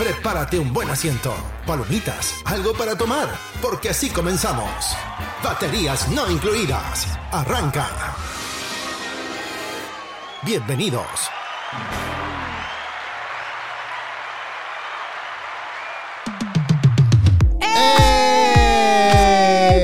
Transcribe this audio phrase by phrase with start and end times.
[0.00, 1.34] Prepárate un buen asiento,
[1.66, 3.28] palomitas, algo para tomar,
[3.60, 4.96] porque así comenzamos.
[5.44, 7.06] Baterías no incluidas.
[7.30, 7.86] Arranca.
[10.42, 11.04] Bienvenidos.
[17.60, 18.24] ¡Eh!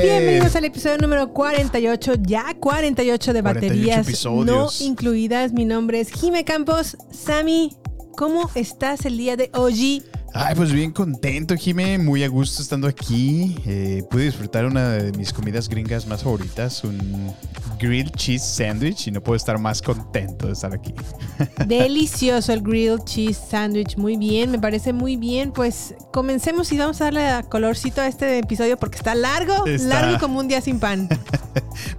[0.02, 5.52] Bienvenidos al episodio número 48, ya 48 de 48 baterías no incluidas.
[5.52, 6.96] Mi nombre es Jime Campos.
[7.12, 7.76] Sammy,
[8.16, 10.02] ¿cómo estás el día de hoy?
[10.38, 11.96] Ay, pues bien contento, Jime.
[11.96, 13.56] Muy a gusto estando aquí.
[13.64, 17.32] Eh, pude disfrutar una de mis comidas gringas más favoritas, un
[17.80, 20.92] grilled cheese sandwich, y no puedo estar más contento de estar aquí.
[21.66, 25.52] Delicioso el grilled cheese sandwich, muy bien, me parece muy bien.
[25.52, 30.18] Pues comencemos y vamos a darle colorcito a este episodio porque está largo, Está- largo
[30.20, 31.08] como un día sin pan.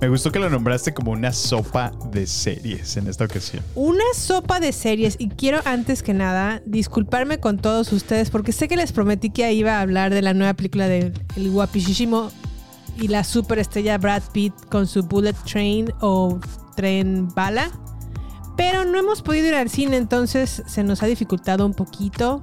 [0.02, 3.64] Me gustó que lo nombraste como una sopa de series en esta ocasión.
[3.76, 8.68] Una sopa de series y quiero antes que nada disculparme con todos ustedes porque sé
[8.68, 12.30] que les prometí que iba a hablar de la nueva película de El guapísimo
[13.00, 16.40] y la superestrella Brad Pitt con su Bullet Train o
[16.76, 17.70] Tren Bala.
[18.56, 22.42] Pero no hemos podido ir al cine, entonces se nos ha dificultado un poquito.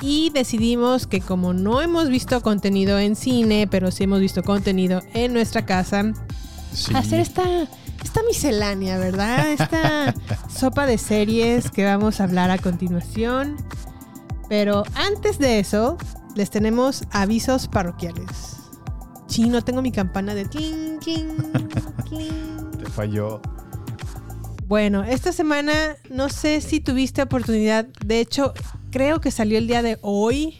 [0.00, 5.02] Y decidimos que como no hemos visto contenido en cine, pero sí hemos visto contenido
[5.12, 6.12] en nuestra casa,
[6.72, 6.94] Sí.
[6.94, 7.42] hacer esta,
[8.04, 9.50] esta miscelánea, ¿verdad?
[9.52, 10.14] Esta
[10.48, 13.56] sopa de series que vamos a hablar a continuación.
[14.48, 15.98] Pero antes de eso,
[16.34, 18.56] les tenemos avisos parroquiales.
[19.26, 21.36] Sí, no tengo mi campana de cling, cling,
[22.08, 22.70] cling.
[22.78, 23.42] Te falló.
[24.66, 27.86] Bueno, esta semana no sé si tuviste oportunidad.
[28.04, 28.52] De hecho,
[28.90, 30.58] creo que salió el día de hoy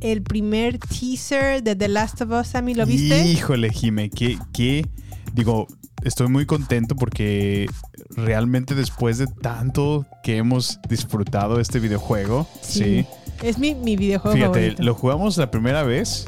[0.00, 2.48] el primer teaser de The Last of Us.
[2.48, 3.26] Sammy, ¿lo viste?
[3.26, 4.86] Híjole, Jime, que, que,
[5.34, 5.66] digo,
[6.02, 7.68] estoy muy contento porque
[8.10, 13.06] realmente después de tanto que hemos disfrutado este videojuego, sí,
[13.42, 14.82] Es mi, mi videojuego fíjate, favorito.
[14.82, 16.26] lo jugamos la primera vez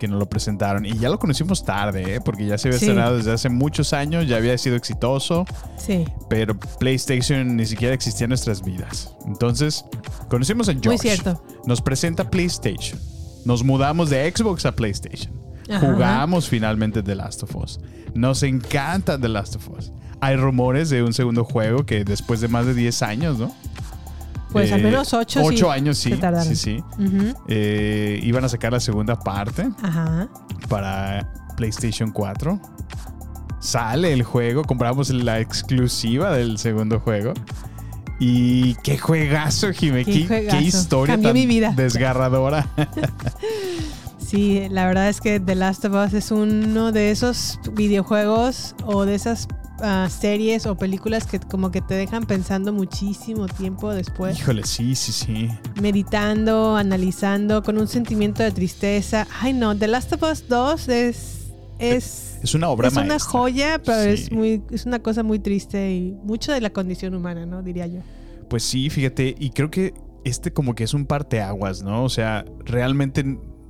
[0.00, 2.20] que nos lo presentaron y ya lo conocimos tarde, ¿eh?
[2.20, 2.86] porque ya se había Sí.
[2.86, 5.46] estrenado desde hace muchos años, ya había sido exitoso,
[5.78, 6.04] Sí.
[6.28, 9.14] pero PlayStation ni siquiera existía en nuestras vidas.
[9.26, 9.84] Entonces,
[10.28, 10.86] conocimos a Josh.
[10.86, 11.42] Muy cierto.
[11.66, 12.98] Nos presenta PlayStation.
[13.44, 15.32] Nos mudamos de Xbox a PlayStation.
[15.70, 15.80] Ajá.
[15.80, 17.80] Jugamos finalmente The Last of Us.
[18.14, 19.92] Nos encanta The Last of Us.
[20.20, 23.54] Hay rumores de un segundo juego que después de más de 10 años, ¿no?
[24.54, 26.14] Pues al Eh, menos ocho, sí, ocho años, sí.
[26.44, 26.84] Sí, sí.
[27.48, 30.28] Eh, iban a sacar la segunda parte Ajá.
[30.68, 32.58] para PlayStation 4.
[33.60, 37.32] Sale el juego, compramos la exclusiva del segundo juego.
[38.20, 40.04] Y qué juegazo, Jime.
[40.04, 41.72] Qué Qué, historia Cambió tan mi vida.
[41.76, 42.66] desgarradora.
[44.18, 49.04] Sí, la verdad es que The Last of Us es uno de esos videojuegos o
[49.04, 49.46] de esas
[50.08, 54.38] series o películas que como que te dejan pensando muchísimo tiempo después.
[54.38, 55.48] Híjole, sí, sí, sí.
[55.80, 59.26] Meditando, analizando, con un sentimiento de tristeza.
[59.40, 61.40] Ay no, The Last of Us 2 es...
[61.80, 64.22] Es, Es una obra es una joya, pero Sí.
[64.22, 67.62] es muy es una cosa muy triste y mucho de la condición humana, ¿no?
[67.62, 68.00] Diría yo.
[68.48, 69.92] Pues sí, fíjate, y creo que
[70.24, 72.04] este como que es un parteaguas, ¿no?
[72.04, 73.24] O sea, realmente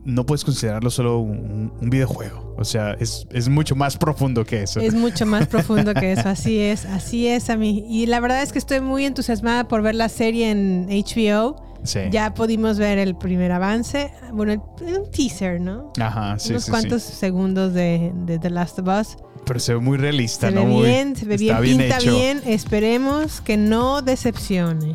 [0.04, 2.54] no puedes considerarlo solo un, un videojuego.
[2.59, 4.80] O sea, es, es mucho más profundo que eso.
[4.80, 7.84] Es mucho más profundo que eso, así es, así es a mí.
[7.89, 11.56] Y la verdad es que estoy muy entusiasmada por ver la serie en HBO.
[11.84, 12.01] Sí.
[12.10, 14.60] Ya pudimos ver el primer avance, bueno, el-
[14.97, 15.92] un teaser, ¿no?
[16.01, 17.12] Ajá, sí, Unos sí, cuantos sí.
[17.15, 19.16] segundos de, de The Last of Us.
[19.45, 20.62] Pero se ve muy realista, Se ¿no?
[20.62, 22.15] ve Muy- bien, se ve bien, está bien pinta hecho.
[22.16, 22.41] bien.
[22.47, 24.95] Esperemos que no decepcione.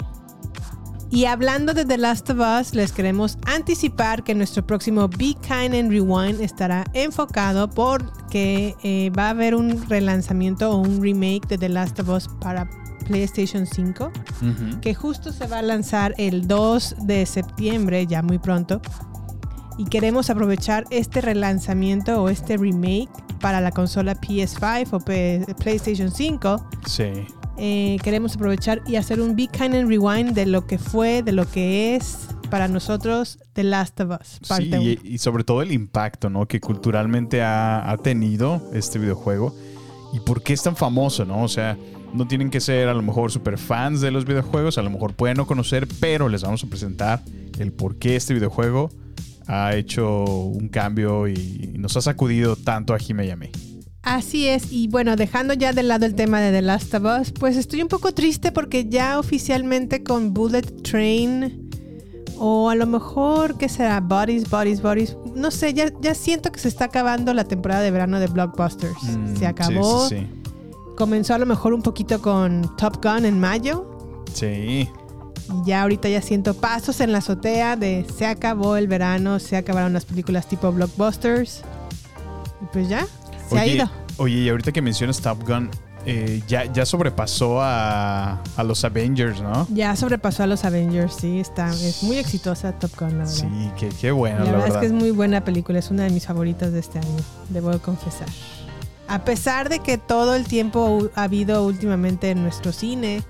[1.12, 5.74] Y hablando de The Last of Us, les queremos anticipar que nuestro próximo Be Kind
[5.74, 11.58] and Rewind estará enfocado porque eh, va a haber un relanzamiento o un remake de
[11.58, 12.70] The Last of Us para
[13.08, 14.06] PlayStation 5,
[14.42, 14.82] Ujú.
[14.82, 18.80] que justo se va a lanzar el 2 de septiembre, ya muy pronto.
[19.80, 23.08] y queremos aprovechar este relanzamiento o este remake
[23.40, 26.68] para la consola PS5 o P- PlayStation 5.
[26.86, 27.06] Sí.
[27.60, 31.34] Eh, queremos aprovechar y hacer un Big Kind and Rewind de lo que fue, de
[31.34, 34.40] lo que es para nosotros The Last of Us.
[34.48, 36.48] Parte Sí, y, y sobre todo el impacto, ¿no?
[36.48, 39.54] Que culturalmente ha, ha tenido este videojuego.
[40.14, 41.44] Y por qué es tan famoso, ¿no?
[41.44, 41.78] O sea,
[42.14, 45.14] no tienen que ser a lo mejor super fans de los videojuegos, a lo mejor
[45.14, 47.22] pueden no conocer, pero les vamos a presentar
[47.60, 48.90] el por qué este videojuego
[49.48, 53.50] ha hecho un cambio y nos ha sacudido tanto a Jime y a mí.
[54.10, 57.32] Así es, y bueno, dejando ya de lado el tema de The Last of Us,
[57.32, 61.70] pues estoy un poco triste porque ya oficialmente con Bullet Train
[62.40, 64.00] o a lo mejor, ¿qué será?
[64.00, 65.16] Bodies, Bodies, Bodies.
[65.36, 69.04] No sé, ya, ya siento que se está acabando la temporada de verano de Blockbusters.
[69.04, 70.10] Mm, se acabó.
[70.10, 70.28] Sí, sí,
[70.98, 74.24] Comenzó a lo mejor un poquito con Top Gun en mayo.
[74.34, 74.88] sí.
[74.88, 74.90] Sí.
[75.52, 79.58] Y ya ahorita ya siento pasos en la azotea de se acabó el verano, se
[79.58, 81.64] acabaron las películas tipo Blockbusters.
[82.62, 83.08] Y pues ya,
[83.50, 83.90] se ha ido.
[84.18, 85.70] Oye, y ahorita que mencionas Top Gun,
[86.06, 89.68] eh, ya, ya sobrepasó a, a los Avengers, ¿no?
[89.70, 93.32] Ya sobrepasó a los Avengers, sí, está, es muy exitosa Top Gun, la verdad.
[93.32, 94.84] Sí, qué, qué bueno, la, la, verdad, verdad.
[94.84, 97.18] es que es muy buena película, es una de mis favoritas de este año,
[97.50, 98.28] debo de confesar.
[99.08, 103.24] A pesar de que todo el tiempo ha habido últimamente en nuestro cine,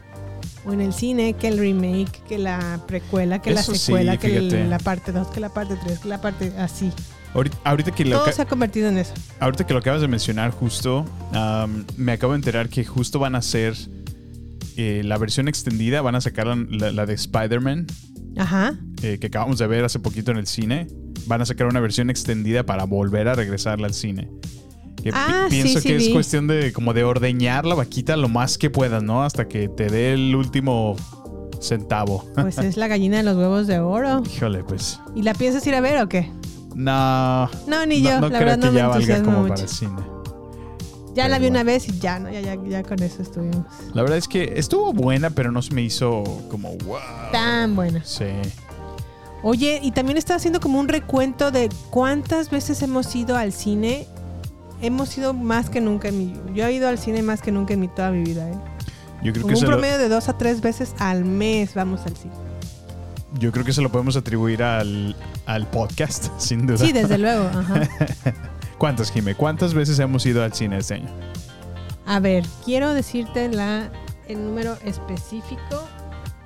[0.65, 4.17] o en el cine, que el remake, que la precuela, que Eso la sí, secuela,
[4.17, 6.91] que la parte 2, que la parte 3, que la parte así.
[7.33, 9.13] Ahorita, ahorita que lo, Todo ca- se ha convertido en eso.
[9.39, 13.35] ahorita que lo acabas de mencionar justo, am, me acabo de enterar que justo van
[13.35, 13.75] a hacer
[14.77, 17.85] eh, la versión extendida, van a sacar la, de Spider-Man,
[18.37, 18.75] Ajá.
[19.03, 20.87] eh, que acabamos de ver hace poquito en el cine.
[21.27, 24.29] Van a sacar una versión extendida para volver a regresarla al cine.
[25.03, 28.27] Que Ah, sí, pienso sí que es cuestión de como de ordeñar la vaquita lo
[28.29, 29.23] más que puedas, ¿no?
[29.23, 30.95] Hasta que te dé el último
[31.61, 32.25] centavo.
[32.35, 34.23] Pues es la gallina de los huevos de oro.
[34.35, 34.99] Híjole, pues.
[35.15, 36.31] ¿Y la piensas ir a ver o qué?
[36.75, 37.49] No.
[37.67, 39.49] No, ni yo, no, no la creo verdad que no me ya valga como mucho.
[39.49, 40.19] para el cine.
[41.15, 42.29] Ya la vi una vez y ya, ¿no?
[42.29, 43.65] Ya, ya, ya con eso estuvimos.
[43.93, 46.99] La verdad es que estuvo buena, pero no se me hizo como wow.
[47.31, 48.03] Tan buena.
[48.05, 48.25] Sí.
[49.41, 54.07] Oye, y también está haciendo como un recuento de cuántas veces hemos ido al cine.
[54.81, 57.73] Hemos ido más que nunca en mi Yo he ido al cine más que nunca
[57.73, 58.57] en mi, toda mi vida, ¿eh?
[59.21, 62.01] Yo creo, Como que un lo, promedio de dos a tres veces al mes vamos
[62.05, 62.33] al cine.
[63.33, 65.15] Yo creo que se lo podemos atribuir al,
[65.45, 66.77] al podcast, sin duda.
[66.77, 67.45] Sí, desde luego.
[67.53, 67.87] Ajá.
[68.77, 69.35] ¿Cuántas, Jime?
[69.35, 71.09] ¿Cuántas veces hemos ido al cine este año?
[72.05, 73.91] A ver, quiero decirte la,
[74.27, 75.87] el número específico.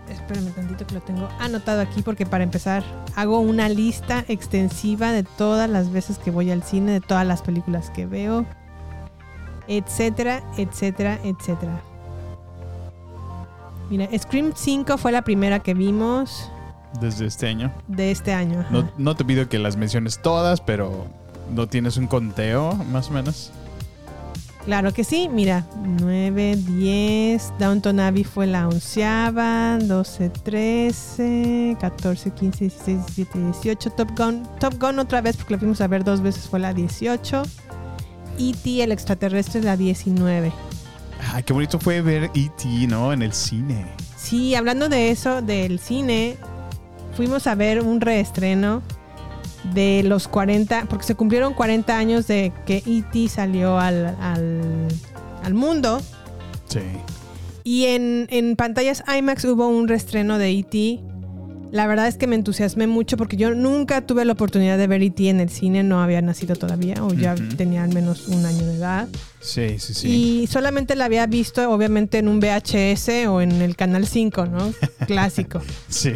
[0.10, 2.84] Espérame tantito que lo tengo anotado aquí porque para empezar
[3.16, 7.42] hago una lista extensiva de todas las veces que voy al cine, de todas las
[7.42, 8.46] películas que veo,
[9.68, 11.82] etcétera, etcétera, etcétera.
[13.90, 16.52] Mira, Scream 5 fue la primera que vimos
[17.02, 17.72] Desde este año.
[17.88, 18.60] de este año.
[18.62, 18.70] ajá.
[18.72, 21.08] No, no te pido que las menciones todas, pero
[21.54, 23.52] ¿no tienes un conteo, más o menos?
[24.66, 25.66] Claro que sí, mira,
[26.00, 34.18] 9, 10, Downton Abbey fue la onceava, 12, 13, 14, 15, 16, 17, 18, Top
[34.18, 37.44] Gun, Top Gun otra vez porque la fuimos a ver dos veces fue la 18,
[38.40, 38.84] E.T.
[38.84, 40.54] el extraterrestre la 19.
[41.34, 43.12] Ah, qué bonito fue ver E.T., ¿no?
[43.12, 43.86] En el cine.
[44.16, 46.38] Sí, hablando de eso, del cine,
[47.16, 48.82] fuimos a ver un reestreno
[49.74, 53.30] de los 40, porque se cumplieron 40 años de que E.T.
[53.30, 54.88] salió al, al,
[55.44, 56.02] al mundo.
[56.68, 56.80] Sí.
[57.64, 61.00] Y en, en pantallas IMAX hubo un reestreno de E.T.
[61.72, 65.02] La verdad es que me entusiasmé mucho porque yo nunca tuve la oportunidad de ver
[65.02, 65.30] E.T.
[65.30, 68.76] en el cine, no había nacido todavía o ya tenía al menos un año de
[68.76, 69.08] edad.
[69.40, 70.08] Sí, sí, sí.
[70.44, 74.74] Y solamente la había visto obviamente en un VHS o en el Canal 5, ¿no?
[75.08, 75.62] Clásico.
[75.88, 76.14] Sí.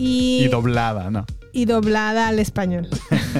[0.00, 1.26] Y, Y doblada, ¿no?
[1.52, 2.88] y doblada al español.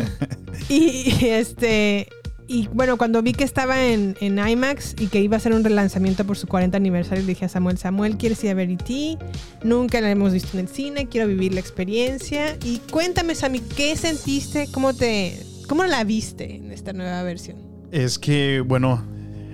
[0.69, 0.75] y,
[1.21, 2.09] y, este.
[2.49, 5.63] Y bueno, cuando vi que estaba en, en IMAX y que iba a ser un
[5.63, 9.19] relanzamiento por su 40 aniversario, le dije a Samuel, Samuel, ¿quieres ir a ver E.T.?
[9.63, 12.59] Nunca la hemos visto en el cine, quiero vivir la experiencia.
[12.65, 14.69] Y cuéntame, Sammy, ¿qué sentiste?
[14.73, 15.41] ¿Cómo te...
[15.69, 17.57] ¿Cómo la viste en esta nueva versión?
[17.93, 19.05] Es que, bueno,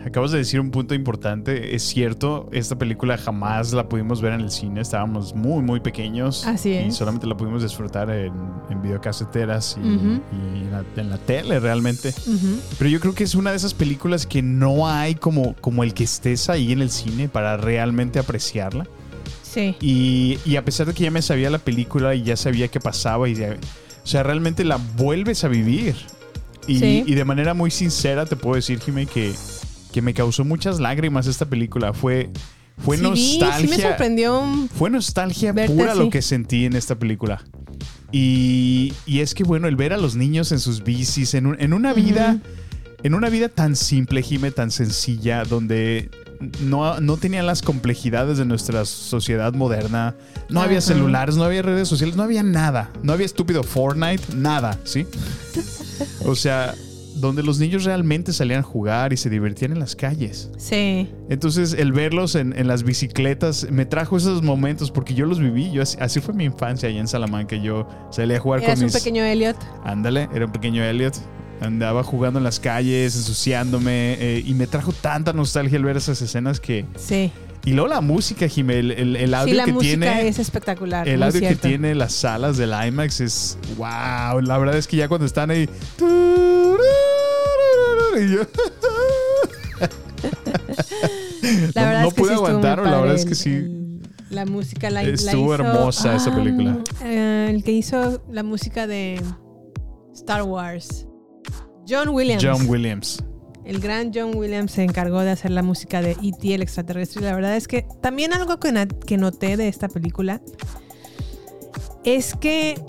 [0.06, 1.74] acabas de decir un punto importante.
[1.74, 4.80] Es cierto, esta película jamás la pudimos ver en el cine.
[4.80, 6.46] Estábamos muy, muy pequeños.
[6.46, 6.96] Así Y es.
[6.96, 8.32] solamente la pudimos disfrutar en,
[8.70, 12.14] en videocaseteras y, y en, la, en la tele realmente.
[12.78, 15.92] Pero yo creo que es una de esas películas que no hay como, como el
[15.92, 18.86] que estés ahí en el cine para realmente apreciarla.
[19.42, 19.74] Sí.
[19.80, 22.78] Y, y a pesar de que ya me sabía la película y ya sabía qué
[22.78, 23.56] pasaba, y ya-
[24.04, 25.96] o sea, realmente la vuelves a vivir.
[26.68, 27.04] Y, Sí.
[27.06, 29.32] y de manera muy sincera te puedo decir, Jimmy, que,
[29.96, 31.94] que me causó muchas lágrimas esta película.
[31.94, 32.28] Fue,
[32.84, 33.58] fue Sí, nostalgia.
[33.60, 34.44] sí me sorprendió.
[34.76, 37.42] Fue nostalgia pura lo que sentí en esta película.
[38.12, 41.56] Y, y es que, bueno, el ver a los niños en sus bicis, en, un-
[41.58, 42.40] en una vida,
[43.02, 46.10] en una vida tan simple, Jime, tan sencilla, donde
[46.60, 50.14] no, no tenían las complejidades de nuestra sociedad moderna.
[50.50, 52.90] No había celulares, no había redes sociales, no había nada.
[53.02, 55.06] No había estúpido Fortnite, nada, ¿sí?
[56.26, 56.74] O sea,
[57.20, 60.50] donde los niños realmente salían a jugar y se divertían en las calles.
[60.58, 61.08] Sí.
[61.28, 65.70] Entonces, el verlos en, en las bicicletas me trajo esos momentos porque yo los viví.
[65.72, 67.56] Yo así, así fue mi infancia allá en Salamanca.
[67.56, 68.94] Yo salía a jugar Eras con un mis.
[68.94, 69.56] pequeño Elliot.
[69.84, 71.14] Ándale, era un pequeño Elliot.
[71.60, 74.16] Andaba jugando en las calles, ensuciándome.
[74.20, 76.84] eh, y me trajo tanta nostalgia el ver esas escenas que.
[76.96, 77.32] Sí.
[77.64, 80.28] Y luego la música, Jimé, el, el- audio Sí, la que música tiene.
[80.28, 81.08] es espectacular.
[81.08, 84.40] El audio que tiene las salas del IMAX es wow.
[84.40, 85.68] La verdad es que ya cuando están ahí.
[88.20, 88.42] Y yo-
[91.74, 92.50] La no- verdad no es que pude sí muy
[92.90, 94.00] la verdad es que sí.
[94.30, 96.78] la música la, la Estuvo hizo, hermosa esa película.
[97.04, 99.20] eh, el que hizo la música de
[100.14, 101.06] Star Wars.
[101.88, 102.42] John Williams.
[102.44, 103.22] John Williams.
[103.64, 106.54] El gran John Williams se encargó de hacer la música de E.T.
[106.54, 107.20] el extraterrestre.
[107.22, 110.40] Y la verdad es que también algo que noté de esta película
[112.04, 112.80] es que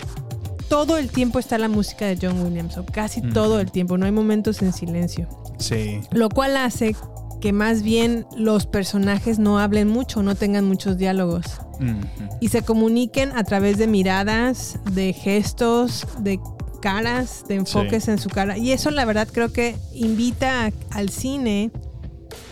[0.68, 3.96] todo el tiempo está la música de John Williams, o casi todo el tiempo.
[3.98, 5.28] No hay momentos en silencio.
[5.58, 6.00] Sí.
[6.12, 6.94] Lo cual hace
[7.40, 11.44] que más bien los personajes no hablen mucho, no tengan muchos diálogos
[12.40, 16.40] y se comuniquen a través de miradas, de gestos, de
[16.82, 18.58] caras, de enfoques en su cara.
[18.58, 21.70] Y eso la verdad creo que invita a- al cine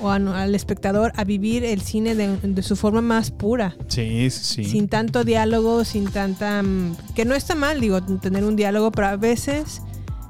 [0.00, 4.28] o a- al espectador a vivir el cine de, de su forma más pura, Sí,
[4.30, 6.62] sí, sin tanto diálogo, sin tanta...
[6.62, 9.82] mm, que no está mal, digo, tener un diálogo, pero a veces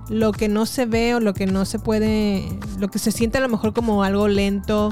[0.09, 2.49] lo que no se ve o lo que no se puede,
[2.79, 4.91] lo que se siente a lo mejor como algo lento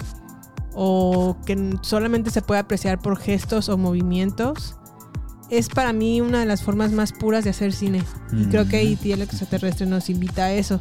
[0.75, 4.75] o que solamente se puede apreciar por gestos o movimientos,
[5.51, 8.03] es para mí una de las formas más puras de hacer cine.
[8.33, 8.89] Y creo que Mm.
[8.93, 9.13] E.T.
[9.13, 10.81] el extraterrestre nos invita a eso.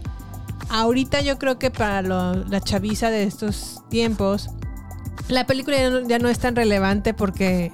[0.69, 4.49] Ahorita yo creo que para lo- la chaviza de estos tiempos,
[5.29, 7.71] la película ya no, ya no es tan relevante porque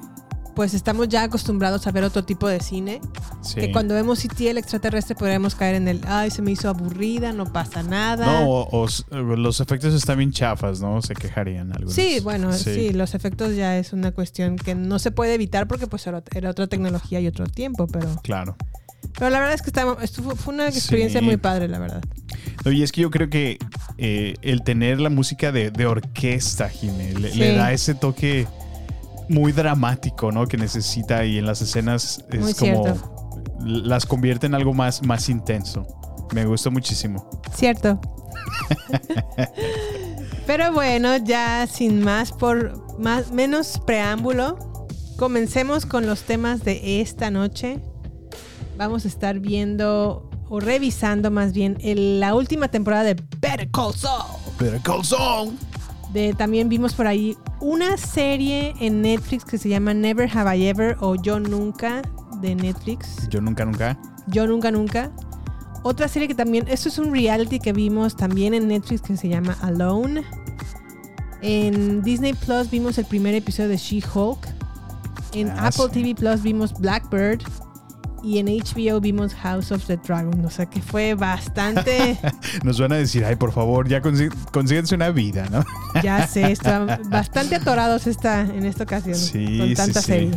[0.56, 3.00] pues estamos ya acostumbrados a ver otro tipo de cine.
[3.42, 3.56] Sí.
[3.62, 4.50] Que cuando vemos E.T.
[4.50, 8.42] el extraterrestre podríamos caer en el, ay, se me hizo aburrida, no pasa nada.
[8.42, 11.02] No, o, los efectos están bien chafas, ¿no?
[11.02, 11.94] Se quejarían algunos.
[11.94, 12.92] Sí, bueno, sí.
[12.92, 16.50] los efectos ya es una cuestión que no se puede evitar porque pues era, era
[16.50, 18.58] otra tecnología y otro tiempo, pero, Claro.
[19.18, 19.72] Pero la verdad es que
[20.04, 21.26] estuvo, fue una experiencia Sí.
[21.26, 22.02] muy padre, la verdad.
[22.66, 23.58] No, y es que yo creo que
[23.98, 27.40] eh, el tener la música de, de orquesta, Jimé, le, Sí.
[27.40, 28.48] le da ese toque
[29.30, 30.48] muy dramático, ¿no?
[30.48, 32.84] Que necesita y en las escenas es Muy como...
[32.84, 33.16] cierto.
[33.62, 35.86] Las convierte en algo más, más intenso.
[36.34, 37.30] Me gustó muchísimo.
[37.56, 38.00] Cierto.
[40.46, 44.58] Pero bueno, ya sin más por más menos preámbulo,
[45.18, 47.80] comencemos con los temas de esta noche.
[48.80, 53.94] Vamos a estar viendo o revisando más bien el- la última temporada de Better Call
[53.94, 54.24] Saul.
[54.58, 55.52] Better Call Saul.
[56.14, 60.68] De, también vimos por ahí una serie en Netflix que se llama Never Have I
[60.68, 62.02] Ever o Yo Nunca
[62.40, 63.28] de Netflix.
[63.30, 64.00] Yo nunca, nunca.
[64.28, 65.12] Yo Nunca Nunca.
[65.84, 69.28] Otra serie que también, esto es un reality que vimos también en Netflix que se
[69.28, 70.24] llama Alone.
[71.42, 74.48] En Disney Plus vimos el primer episodio de She-Hulk.
[75.34, 76.02] En Ah, Apple sí.
[76.02, 77.42] TV Plus vimos Blackbird.
[78.24, 80.46] Y en HBO vimos House of the Dragon.
[80.46, 82.18] O sea que fue bastante,
[82.64, 85.64] Nos van a decir, ay, por favor, ya consíguense una vida, ¿no?
[86.04, 89.16] ya sé, están bastante atorados esta, en esta ocasión.
[89.16, 90.08] Sí, con tanta sí.
[90.08, 90.32] serie.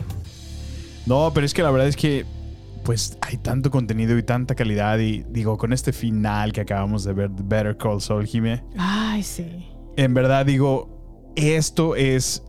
[1.06, 2.24] No, pero es que la verdad es que
[2.84, 7.12] pues hay tanto contenido y tanta calidad y digo, con este final que acabamos de
[7.12, 9.46] ver de Better Call Saul, Jime, Ay, sí.
[9.96, 12.42] en verdad digo, esto es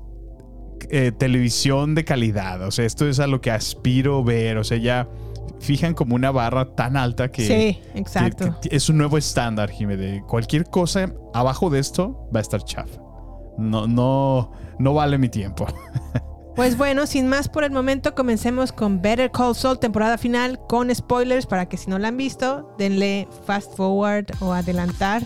[0.90, 4.78] eh, televisión de calidad, o sea, esto es a lo que aspiro ver, o sea,
[4.78, 5.10] ya
[5.60, 7.46] fijan como una barra tan alta que...
[7.48, 8.58] sí, exacto.
[8.62, 12.64] que es un nuevo estándar, Jime, de cualquier cosa abajo de esto va a estar
[12.64, 13.02] chafa.
[13.58, 15.68] No, no, no vale mi tiempo.
[16.56, 20.94] Pues bueno, sin más por el momento, comencemos con Better Call Saul, temporada final, con
[20.94, 25.24] spoilers para que si no la han visto, denle fast forward o adelantar.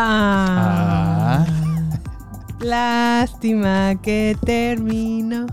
[0.00, 1.44] Ah.
[2.60, 5.46] Lástima que termino.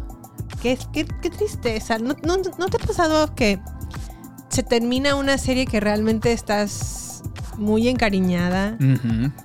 [0.61, 1.97] Qué, qué, qué tristeza.
[1.99, 3.59] ¿No, no, no te ha pasado que
[4.49, 7.23] se termina una serie que realmente estás
[7.57, 8.77] muy encariñada.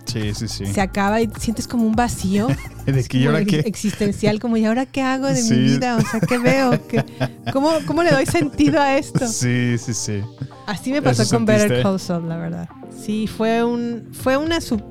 [0.07, 0.67] Sí, sí, sí.
[0.67, 2.49] Se acaba y sientes como un vacío.
[2.87, 3.61] ¿De que, ¿y como ahora qué?
[3.61, 5.55] Existencial, como ¿y ahora qué hago de Sí.
[5.55, 5.97] mi vida?
[5.97, 6.73] O sea, ¿qué veo?
[6.89, 7.05] ¿Qué-
[7.53, 9.27] cómo, ¿Cómo le doy sentido a esto?
[9.29, 10.23] Sí, sí, sí.
[10.67, 11.83] Así me pasó ¿Eso con Better?
[11.83, 12.69] Call Saul, la verdad.
[13.05, 14.83] Sí, fue un fue una sub-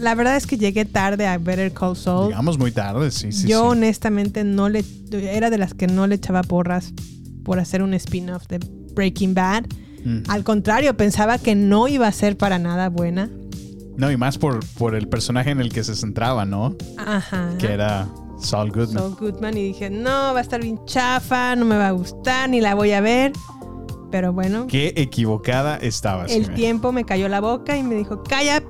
[0.00, 2.28] la verdad es que llegué tarde a Better Call Saul.
[2.28, 3.46] Llegamos muy tarde, sí, sí.
[3.46, 3.78] Yo sí.
[3.78, 6.92] honestamente no le era de las que no le echaba porras
[7.44, 8.58] por hacer un spin-off de
[8.94, 9.64] Breaking Bad.
[10.04, 10.22] Mm.
[10.28, 13.30] Al contrario, pensaba que no iba a ser para nada buena.
[13.96, 16.74] No, y más por, por el personaje en el que se centraba, ¿no?
[16.96, 17.50] Ajá.
[17.58, 19.02] Que era Saul Goodman.
[19.02, 22.48] Saul Goodman y dije, no, va a estar bien chafa, no me va a gustar,
[22.48, 23.32] ni la voy a ver.
[24.10, 26.32] Pero bueno, Qué equivocada estabas.
[26.32, 28.62] el tiempo me cayó la boca y me dijo, calla,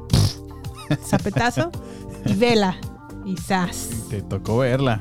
[1.06, 1.70] zapetazo
[2.24, 2.76] y vela.
[3.24, 3.90] Y zas.
[4.08, 4.98] Te tocó verla.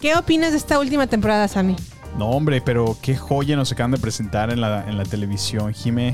[0.00, 1.76] ¿Qué opinas de esta última temporada, Sammy?
[2.18, 6.12] No, hombre, pero qué joya nos acaban de presentar en la, en la televisión, Jime.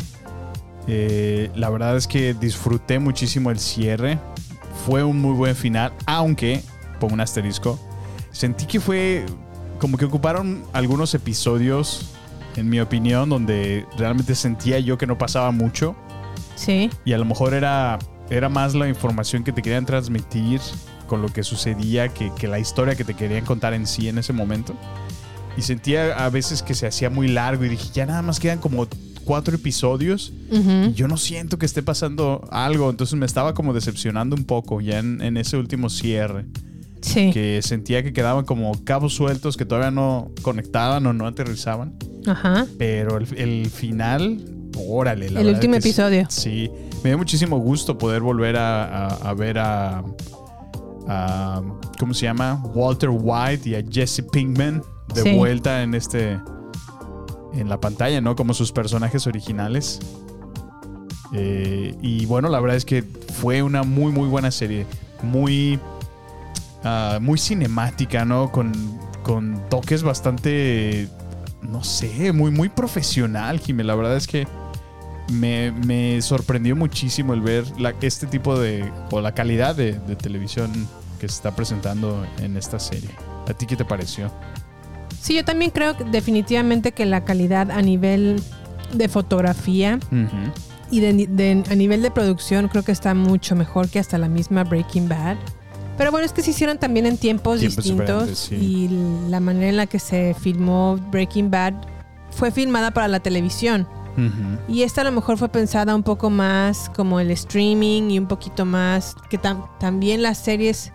[0.86, 4.18] Eh, la verdad es que disfruté muchísimo el cierre.
[4.86, 6.62] Fue un muy buen final, aunque,
[6.98, 7.78] pongo un asterisco,
[8.30, 9.26] sentí que fue
[9.78, 12.10] como que ocuparon algunos episodios,
[12.56, 15.94] en mi opinión, donde realmente sentía yo que no pasaba mucho.
[16.54, 16.90] Sí.
[17.04, 17.98] Y a lo mejor era,
[18.30, 20.60] era más la información que te querían transmitir
[21.06, 24.18] con lo que sucedía que, que la historia que te querían contar en sí en
[24.18, 24.74] ese momento.
[25.56, 28.58] Y sentía a veces que se hacía muy largo y dije, ya nada más quedan
[28.58, 28.86] como
[29.24, 32.88] cuatro episodios y yo no siento que esté pasando algo.
[32.88, 36.46] Entonces me estaba como decepcionando un poco ya en, en ese último cierre.
[37.02, 37.30] Sí.
[37.32, 41.94] Que sentía que quedaban como cabos sueltos que todavía no conectaban o no aterrizaban.
[42.26, 42.66] Ajá.
[42.78, 44.44] Pero el, el final,
[44.86, 45.30] órale.
[45.30, 46.26] La El verdad último sí- episodio.
[46.28, 46.70] Sí,
[47.02, 50.02] me dio muchísimo gusto poder volver a, a- a ver a,
[51.08, 51.62] a-
[51.98, 52.62] ¿Cómo se llama?
[52.74, 54.82] Walter White y a Jesse Pinkman
[55.14, 55.36] de Sí.
[55.36, 56.38] vuelta en este.
[57.52, 58.36] En la pantalla, ¿no?
[58.36, 59.98] Como sus personajes originales.
[61.32, 64.86] Eh, y bueno, la verdad es que fue una muy, muy buena serie.
[65.22, 65.78] Muy.
[66.84, 68.50] ah, muy cinemática, ¿no?
[68.52, 68.72] Con,
[69.22, 71.08] con toques bastante.
[71.62, 73.84] No sé, muy, muy profesional, Jimé.
[73.84, 74.46] La verdad es que
[75.30, 78.90] me, me sorprendió muchísimo el ver la- este tipo de.
[79.10, 80.70] o la calidad de, de televisión
[81.18, 83.10] que se está presentando en esta serie.
[83.48, 84.30] ¿A ti qué te pareció?
[85.20, 88.42] Sí, yo también creo que definitivamente que la calidad a nivel
[88.94, 89.98] de fotografía
[90.90, 94.28] y de, de- a nivel de producción creo que está mucho mejor que hasta la
[94.28, 95.36] misma Breaking Bad.
[95.98, 98.54] Pero bueno, es que se hicieron también en tiempos, Tiempos distintos sí.
[98.54, 101.74] y la manera en la que se filmó Breaking Bad
[102.30, 103.86] fue filmada para la televisión.
[104.68, 108.26] Y esta a lo mejor fue pensada un poco más como el streaming y un
[108.26, 110.92] poquito más que tam- también las series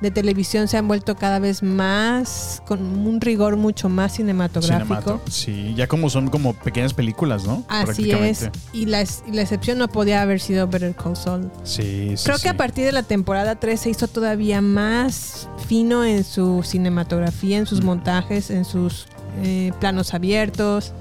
[0.00, 4.84] de televisión se han vuelto cada vez más con un rigor mucho más cinematográfico.
[5.00, 5.20] Cinemato.
[5.30, 7.62] Sí, ya como son como pequeñas películas, ¿no?
[7.68, 8.50] Así es.
[8.72, 11.52] Y la, ex- y la excepción no podía haber sido Better Call Saul.
[11.62, 12.24] Sí, sí.
[12.24, 12.42] Creo sí.
[12.42, 17.58] que a partir de la temporada 3 se hizo todavía más fino en su cinematografía,
[17.58, 17.86] en sus Mm.
[17.86, 19.06] montajes, en sus
[19.44, 20.92] eh, planos abiertos.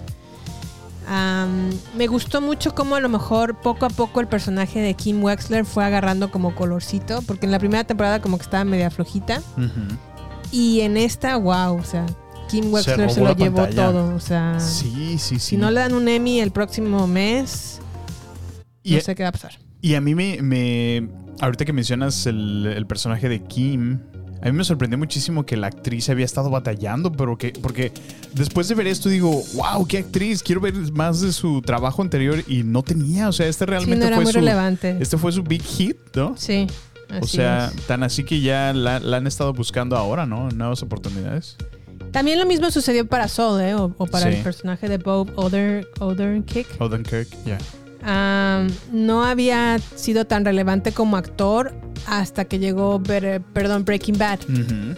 [1.98, 5.66] Me gustó mucho cómo a lo mejor poco a poco el personaje de Kim Wexler
[5.66, 9.42] fue agarrando como colorcito, porque en la primera temporada como que estaba media flojita.
[10.52, 12.06] Y en esta, wow, o sea,
[12.50, 13.86] Kim Wexler se, lo llevó pantalla.
[13.92, 14.16] todo.
[14.16, 15.40] O sea, Sí, sí, sí.
[15.40, 17.80] si no le dan un Emmy el próximo mes,
[18.84, 19.54] Y- no sé qué va a pasar.
[19.82, 21.10] Y a mí me, me-
[21.42, 24.00] ahorita que mencionas el, el personaje de Kim,
[24.42, 27.92] a mí me sorprendió muchísimo que la actriz había estado batallando, pero que, porque
[28.34, 32.44] después de ver esto digo, wow, qué actriz, quiero ver más de su trabajo anterior
[32.48, 34.98] y no tenía, o sea, este Sí, realmente no era fue muy su, relevante.
[35.00, 36.36] este fue su big hit, ¿no?
[36.38, 36.68] Sí.
[37.12, 37.82] O así sea, es.
[37.88, 40.50] tan así que ya la, la han estado buscando ahora, ¿no?
[40.50, 41.58] Nuevas oportunidades.
[42.12, 43.74] También lo mismo sucedió para Saul, ¿eh?
[43.76, 44.38] O, o para Sí.
[44.38, 46.80] el personaje de Bob Odenkirk.
[46.82, 47.58] Odenkirk, ya.
[48.04, 51.74] No había sido tan relevante como actor
[52.08, 54.40] hasta que llegó Better- perdón, Breaking Bad.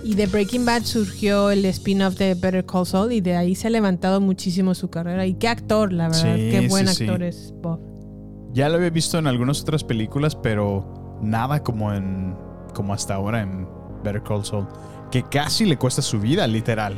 [0.04, 3.68] Y de Breaking Bad surgió el spin-off de Better Call Saul y de ahí se
[3.68, 5.26] ha levantado muchísimo su carrera.
[5.26, 6.36] Y qué actor, la verdad.
[6.36, 7.04] Sí, qué buen sí, sí.
[7.04, 7.80] actor es Bob.
[8.54, 12.36] Ya lo había visto en algunas otras películas, pero nada como en
[12.74, 13.68] como hasta ahora en
[14.04, 14.68] Better Call Saul,
[15.12, 16.96] que casi le cuesta su vida, literal.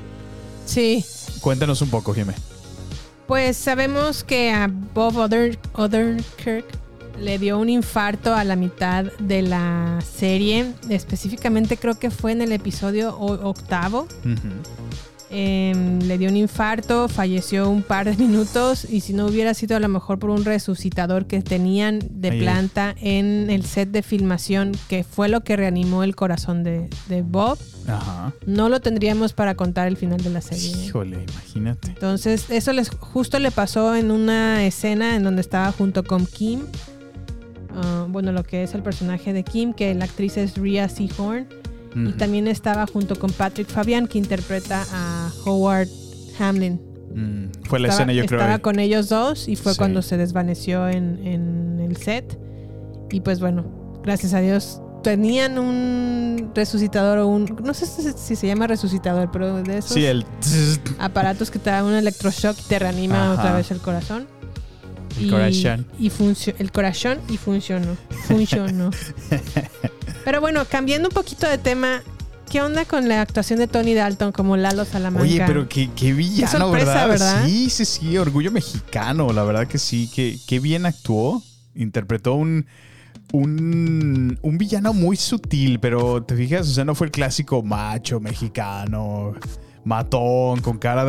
[0.66, 1.04] Sí.
[1.42, 2.34] Cuéntanos un poco, Jimé.
[3.28, 6.66] Pues sabemos que a Bob Oder- Odenkirk
[7.20, 10.74] le dio un infarto a la mitad de la serie.
[10.90, 14.08] Específicamente creo que fue en el episodio octavo.
[15.32, 19.76] Em, le dio un infarto, falleció un par de minutos y si no hubiera sido
[19.76, 24.74] a lo mejor por un resucitador que tenían de planta en el set de filmación,
[24.88, 27.58] que fue lo que reanimó el corazón de, de Bob,
[27.88, 28.34] Ajá.
[28.46, 30.86] no lo tendríamos para contar el final de la serie.
[30.86, 31.88] Híjole, imagínate.
[31.90, 36.62] Entonces, eso les justo le pasó en una escena en donde estaba junto con Kim.
[37.74, 41.48] ah, bueno, lo que es el personaje de Kim, que la actriz es Rhea Seahorn.
[41.96, 45.88] Y también estaba junto con Patrick Fabian, que interpreta a Howard
[46.40, 46.82] Hamlin.
[47.14, 48.40] Mm, fue la estaba, escena, yo creo.
[48.42, 48.62] estaba eh.
[48.62, 49.78] con ellos dos y fue Sí.
[49.78, 52.38] cuando se desvaneció en, en el set.
[53.12, 53.66] Y pues bueno,
[54.04, 57.46] gracias a Dios tenían un resucitador o un...
[57.64, 60.26] No sé si, se llama resucitador, pero de esos Sí, el.
[61.00, 63.40] aparatos que te dan un electroshock y te reanima Ajá.
[63.40, 64.28] otra vez el corazón.
[65.20, 65.86] El Y- corazón.
[66.00, 66.12] Y
[66.58, 67.96] el corazón y funcionó.
[68.28, 68.90] Funcionó.
[70.26, 72.02] Pero bueno, cambiando un poquito de tema,
[72.52, 75.24] ¿qué onda con la actuación de Tony Dalton como Lalo Salamanca?
[75.24, 77.08] Oye, pero qué, qué villano, Qué sorpresa, ¿verdad?
[77.36, 77.46] ¿verdad?
[77.46, 81.42] Sí, sí, sí, orgullo mexicano, la verdad que sí, que, qué bien actuó.
[81.76, 82.66] Interpretó un,
[83.34, 88.20] un, un villano muy sutil, pero te fijas, o sea, no fue el clásico macho
[88.20, 89.34] mexicano,
[89.84, 91.06] matón, con cara,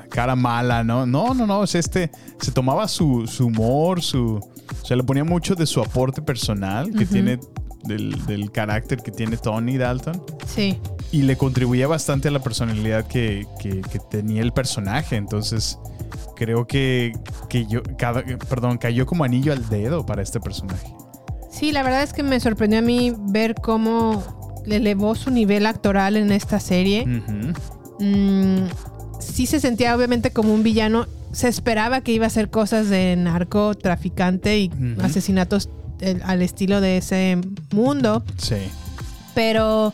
[0.00, 1.06] de- cara mala, ¿no?
[1.06, 4.40] No, no, no, o sea, este se tomaba su, su humor, su...
[4.82, 7.38] O sea, le ponía mucho de su aporte personal que tiene,
[7.86, 10.78] del, del carácter que tiene Tony Dalton Sí.
[11.12, 15.16] y le contribuía bastante a la personalidad que, que- que tenía el personaje.
[15.16, 15.78] Entonces,
[16.36, 17.12] creo que,
[17.48, 20.92] que yo, cada- perdón, cayó como anillo al dedo para este personaje.
[21.50, 25.64] Sí, la verdad es que me sorprendió a mí ver cómo le elevó su nivel
[25.66, 27.06] actoral en esta serie.
[27.98, 28.66] Mm,
[29.20, 31.06] sí se sentía obviamente como un villano.
[31.32, 34.70] Se esperaba que iba a hacer cosas de narcotraficante y
[35.02, 35.70] asesinatos
[36.24, 37.38] al estilo de ese
[37.72, 38.22] mundo.
[38.36, 38.56] Sí.
[39.34, 39.92] Pero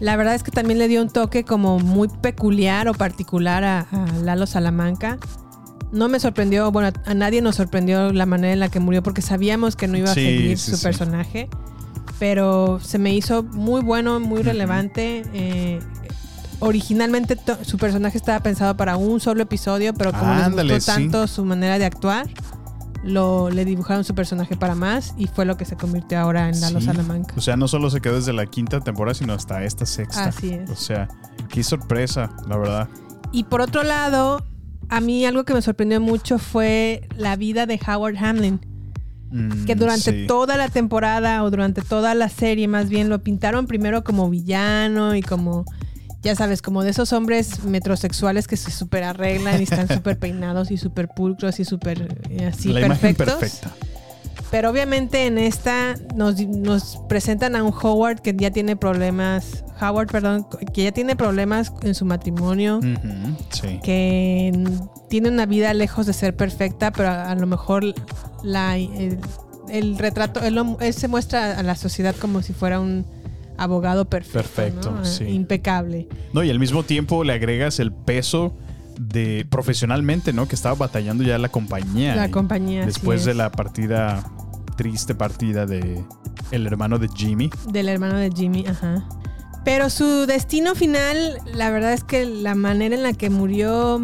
[0.00, 3.80] la verdad es que también le dio un toque como muy peculiar o particular a,
[3.90, 5.18] a Lalo Salamanca.
[5.92, 9.22] No me sorprendió, bueno, a nadie nos sorprendió la manera en la que murió porque
[9.22, 10.82] sabíamos que no iba a Sí, seguir sí, su sí.
[10.82, 11.48] personaje.
[12.18, 15.22] Pero se me hizo muy bueno, muy relevante.
[15.32, 15.78] Eh,
[16.60, 21.26] originalmente su personaje estaba pensado para un solo episodio, pero como Ándale, les gustó tanto
[21.26, 22.28] su manera de actuar,
[23.04, 26.60] lo, le dibujaron su personaje para más y fue lo que se convirtió ahora en
[26.60, 26.86] Lalo Sí.
[26.86, 27.34] Salamanca.
[27.36, 30.24] O sea, no solo se quedó desde la quinta temporada, sino hasta esta sexta.
[30.26, 30.70] Así es.
[30.70, 31.08] O sea,
[31.48, 32.88] qué sorpresa, la verdad.
[33.32, 34.44] Y por otro lado,
[34.88, 38.60] a mí algo que me sorprendió mucho fue la vida de Howard Hamlin,
[39.30, 40.26] Mm, que durante sí.
[40.28, 45.16] toda la temporada o durante toda la serie más bien lo pintaron primero como villano
[45.16, 45.64] y como,
[46.24, 50.70] ya sabes, como de esos hombres metrosexuales que se super arreglan y están súper peinados
[50.70, 53.38] y súper pulcros y súper eh, así la imagen perfectos.
[53.40, 53.70] perfecta.
[54.50, 60.08] Pero obviamente en esta nos, nos presentan a un Howard que ya tiene problemas, Howard,
[60.10, 62.80] perdón, que ya tiene problemas en su matrimonio
[63.50, 63.80] Sí.
[63.82, 64.52] que
[65.10, 67.84] tiene una vida lejos de ser perfecta, pero a, a lo mejor
[68.44, 69.18] la, el,
[69.68, 73.04] el retrato, él, él se muestra a la sociedad como si fuera un
[73.56, 74.38] abogado perfecto.
[74.38, 75.04] Perfecto, ¿no?
[75.04, 75.24] sí.
[75.24, 76.08] Impecable.
[76.32, 78.54] No, y al mismo tiempo le agregas el peso
[78.98, 80.46] de profesionalmente, ¿no?
[80.48, 82.14] Que estaba batallando ya la compañía.
[82.16, 82.86] La compañía.
[82.86, 84.24] Después de la partida,
[84.76, 86.04] triste partida de
[86.50, 87.50] el hermano de Jimmy.
[87.70, 89.04] Del hermano de Jimmy, ajá.
[89.64, 93.98] Pero su destino final, la verdad es que la manera en la que murió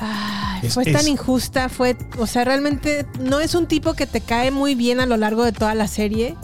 [0.00, 4.06] ay, Es- fue es- tan injusta, fue, o sea, realmente no es un tipo que
[4.06, 6.36] te cae muy bien a lo largo de toda la serie,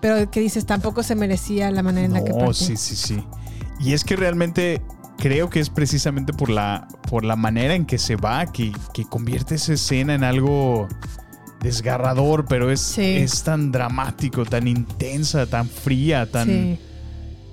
[0.00, 2.54] pero que dices tampoco se merecía la manera en la que No, partió.
[2.54, 3.24] sí, sí, sí.
[3.80, 4.82] Y es que realmente
[5.18, 9.04] creo que es precisamente por la, por la manera en que se va que, que
[9.04, 10.88] convierte esa escena en algo
[11.62, 13.02] desgarrador, pero es, Sí.
[13.18, 16.78] es tan dramático, tan intensa, tan fría, tan Sí.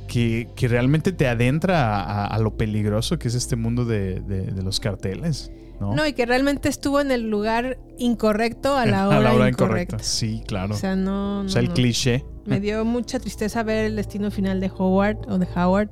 [0.08, 4.52] que, que realmente te adentra a, a lo peligroso que es este mundo de, de-
[4.52, 5.52] de los carteles.
[5.82, 5.94] ¿no?
[5.94, 10.00] No, y que realmente estuvo en el lugar incorrecto a En- la hora, incorrecta.
[10.00, 10.74] Sí, claro.
[10.74, 11.42] O sea, no.
[11.42, 11.74] O sea, el no.
[11.74, 12.26] cliché.
[12.48, 15.90] Me dio mucha tristeza ver el destino final de Howard o de Howard.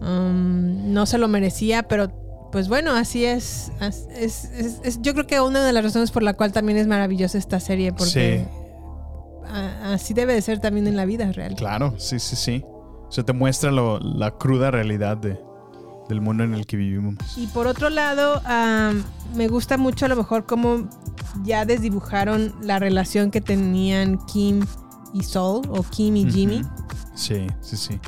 [0.00, 2.08] Um, no se lo merecía, pero
[2.52, 3.72] pues bueno, así es.
[3.80, 6.78] As- es- es- es- yo creo que una de las razones por la cual también
[6.78, 8.46] es maravillosa esta serie, porque
[9.46, 11.54] a- así debe de ser también en la vida real.
[11.56, 12.64] Claro, sí, sí, sí.
[12.64, 15.40] O sea, te muestra lo- la cruda realidad de,
[16.08, 17.16] del mundo en el que vivimos.
[17.36, 19.02] Y por otro lado, am,
[19.34, 20.88] me gusta mucho a lo mejor cómo
[21.44, 24.60] ya desdibujaron la relación que tenían Kim
[25.14, 26.62] y Sol o Kim y Jimmy.
[27.14, 27.98] Sí, sí, sí.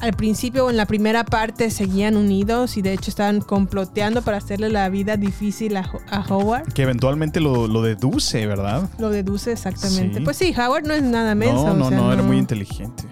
[0.00, 4.36] Al principio o en la primera parte seguían unidos y de hecho estaban comploteando para
[4.36, 6.72] hacerle la vida difícil a, Ho- a Howard.
[6.72, 8.88] Que eventualmente lo, lo deduce, ¿verdad?
[8.98, 10.18] Lo deduce exactamente.
[10.18, 10.24] Sí.
[10.24, 11.64] Pues sí, Howard no es nada menso.
[11.66, 13.04] no, o no, sea, no, era muy inteligente.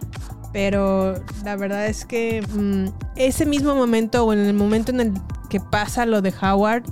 [0.53, 5.13] Pero la verdad es que mm, ese mismo momento o en el momento en el
[5.51, 6.85] que pasa lo de Howard,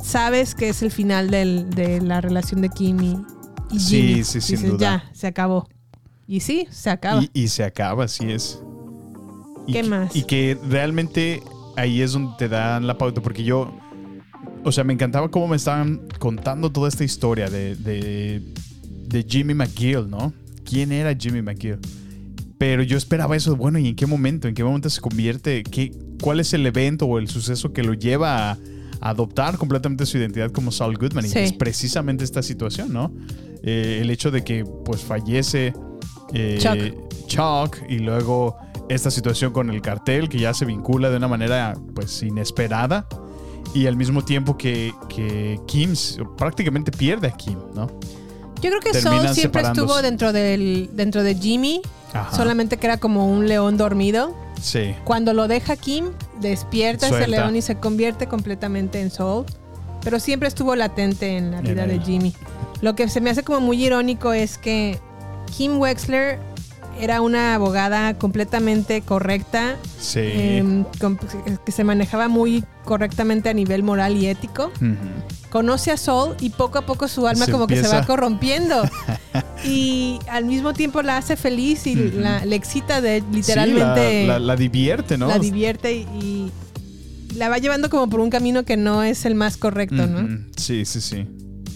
[0.00, 3.18] sabes que es el final del- de la relación de Kim y,
[3.72, 4.24] y Sí, Jimmy.
[4.24, 4.78] sí, sin Dices, duda.
[5.08, 5.68] Ya, se acabó.
[6.32, 7.22] Y sí, se acaba.
[7.22, 8.58] Y, y se acaba, así es.
[9.66, 10.16] Y ¿Qué que- más?
[10.16, 11.42] Y que realmente
[11.76, 13.70] ahí es donde te dan la pauta, porque yo,
[14.64, 18.40] o sea, me encantaba cómo me estaban contando toda esta historia de, de
[19.12, 20.32] de Jimmy McGill, ¿no?
[20.64, 21.78] ¿Quién era Jimmy McGill?
[22.56, 24.48] Pero yo esperaba eso, bueno, ¿y en qué momento?
[24.48, 25.62] ¿En qué momento se convierte?
[25.62, 25.92] ¿Qué,
[26.22, 28.58] ¿Cuál es el evento o el suceso que lo lleva a,
[29.00, 31.28] adoptar completamente su identidad como Saul Goodman?
[31.28, 31.38] Sí.
[31.38, 33.12] Y es precisamente esta situación, ¿no?
[33.62, 35.74] Eh, el hecho de que pues fallece
[36.32, 37.26] eh, Chuck.
[37.26, 38.56] Chuck y luego
[38.88, 43.06] esta situación con el cartel que ya se vincula de una manera pues inesperada
[43.74, 45.94] y al mismo tiempo que, que Kim
[46.36, 47.86] prácticamente pierde a Kim, ¿no?
[48.60, 52.36] Yo creo que Terminan Saul siempre estuvo dentro del dentro de Jimmy, Ajá.
[52.36, 54.36] solamente que era como un león dormido.
[54.60, 54.94] Sí.
[55.04, 59.46] Cuando lo deja Kim, despierta ese león y se convierte completamente en Saul.
[60.04, 61.98] Pero siempre estuvo latente en la En vida de.
[62.00, 62.34] Jimmy.
[62.80, 65.00] Lo que se me hace como muy irónico es que
[65.56, 66.38] Kim Wexler
[67.00, 70.20] era una abogada completamente correcta, Sí.
[70.22, 70.84] em,
[71.64, 74.70] que se manejaba muy correctamente a nivel moral y ético.
[75.50, 78.82] Conoce a Saul y poco a poco su alma Se como que se va corrompiendo.
[79.64, 84.34] y al mismo tiempo la hace feliz y la, le excita de Sí, literalmente la,
[84.34, 85.28] la- la divierte, ¿no?
[85.28, 86.52] la divierte y, y
[87.36, 90.38] la va llevando como por un camino que no es el más correcto, ¿no?
[90.56, 91.26] Sí, sí, sí.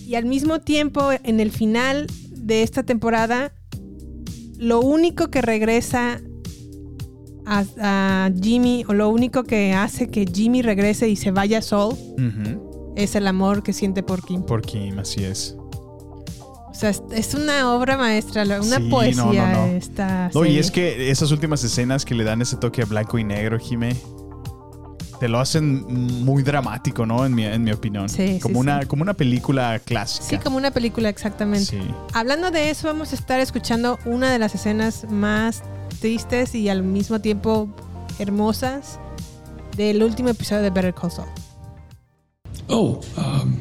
[0.07, 3.53] Y al mismo tiempo, en el final de esta temporada,
[4.59, 6.21] lo único que regresa
[7.47, 11.95] a, a Jimmy, o lo único que hace que Jimmy regrese y se vaya Saul,
[11.95, 12.93] Ujú.
[12.97, 14.43] es el amor que siente por Kim.
[14.43, 15.57] Por Kim, así es.
[16.69, 19.73] O sea, es, una obra maestra, una Sí, poesía no, no.
[19.77, 23.19] esta No, y es que esas últimas escenas que le dan ese toque a blanco
[23.19, 23.97] y negro, Jime,
[25.19, 27.25] te lo hacen muy dramático, ¿no?
[27.25, 28.09] En mi, en mi opinión.
[28.09, 28.87] Sí, como, sí, una, sí.
[28.87, 30.25] como una película clásica.
[30.25, 31.67] Sí, como una película, exactamente.
[31.67, 31.81] Sí.
[32.13, 35.63] Hablando de eso, vamos a estar escuchando una de las escenas más
[36.01, 37.69] tristes y al mismo tiempo
[38.19, 38.99] hermosas
[39.77, 41.29] del último episodio de Better Call Saul.
[42.69, 43.61] Oh, um,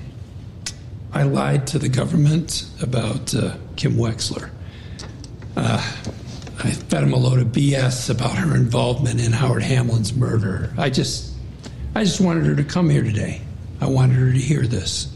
[1.14, 4.50] I lied to the government about uh, Kim Wexler.
[5.56, 5.82] Uh,
[6.64, 10.74] I fed him a load of BS about her involvement in Howard Hamlin's murder.
[10.78, 11.35] I just,
[11.96, 13.42] I just wanted her to come here today.
[13.80, 15.10] I wanted her to hear this.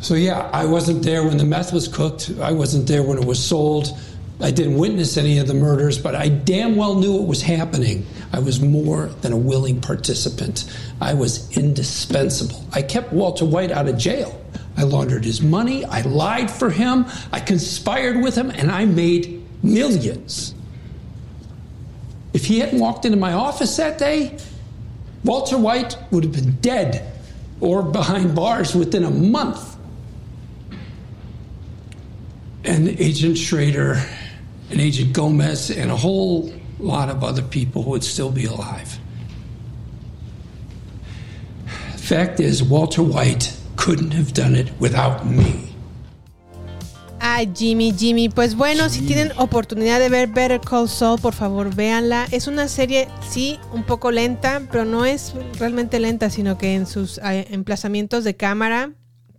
[0.00, 2.32] So yeah, I wasn't there when the meth was cooked.
[2.40, 3.96] I wasn't there when it was sold.
[4.40, 8.04] I didn't witness any of the murders, but I damn well knew it was happening.
[8.32, 10.64] I was more than a willing participant.
[11.00, 12.64] I was indispensable.
[12.72, 14.38] I kept Walter White out of jail.
[14.76, 15.84] I laundered his money.
[15.84, 17.06] I lied for him.
[17.32, 20.52] I conspired with him, and I made millions.
[22.32, 24.36] If he hadn't walked into my office that day,
[25.24, 27.10] Walter White would have been dead
[27.60, 29.76] or behind bars within a month.
[32.64, 34.02] And Agent Schrader
[34.70, 38.98] and Agent Gomez and a whole lot of other people would still be alive.
[41.96, 45.73] Fact is, Walter White couldn't have done it without me.
[47.26, 48.28] Ay, Jimmy, Jimmy.
[48.28, 52.26] Pues bueno, si tienen oportunidad de ver Better Call Saul, por favor, véanla.
[52.30, 56.86] Es una serie, sí, un poco lenta, pero no es realmente lenta, sino que en
[56.86, 58.92] sus eh, emplazamientos de cámara,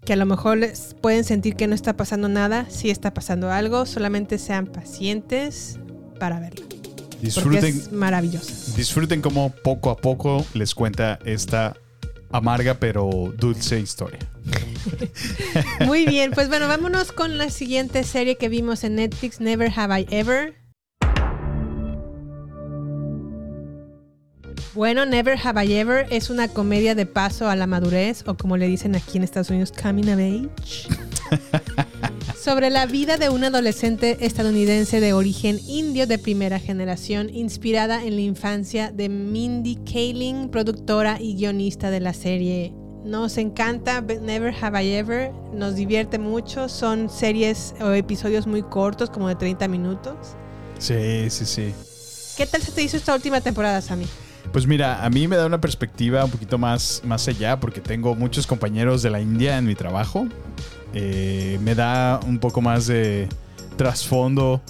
[0.03, 3.51] que a lo mejor les pueden sentir que no está pasando nada, sí está pasando
[3.51, 3.85] algo.
[3.85, 5.77] Solamente sean pacientes
[6.19, 6.65] para verla.
[6.65, 8.75] Porque Disfruten, es maravillosa.
[8.75, 11.75] disfruten cómo poco a poco les cuenta esta
[12.31, 14.19] amarga pero dulce historia.
[15.85, 20.01] Muy bien, pues bueno, vámonos con la siguiente serie que vimos en Netflix, Never Have
[20.01, 20.55] I Ever.
[24.73, 28.57] Bueno, Never Have I Ever es una comedia de paso a la madurez, o como
[28.57, 30.89] le dicen aquí en Estados Unidos, Coming of Age.
[32.45, 38.13] sobre la vida de un adolescente estadounidense de origen indio de primera generación, inspirada en
[38.13, 42.71] la infancia de Mindy Kaling, productora y guionista de la serie.
[43.03, 48.61] Nos encanta Be- Never Have I Ever, nos divierte mucho, son series o episodios muy
[48.61, 50.15] cortos, como de 30 minutos.
[50.77, 51.73] Sí, sí, sí.
[52.37, 54.05] ¿Qué tal se te hizo esta última temporada, Sammy?
[54.51, 58.13] Pues mira, a mí me da una perspectiva un poquito más, más allá porque tengo
[58.13, 60.27] muchos compañeros de la India en mi trabajo.
[60.97, 63.27] Eh, me da un poco más de
[63.75, 64.61] trasfondo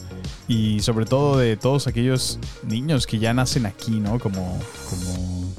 [0.47, 4.17] y sobre todo de todos aquellos niños que ya nacen aquí, ¿no?
[4.19, 4.59] Como,
[4.89, 5.53] como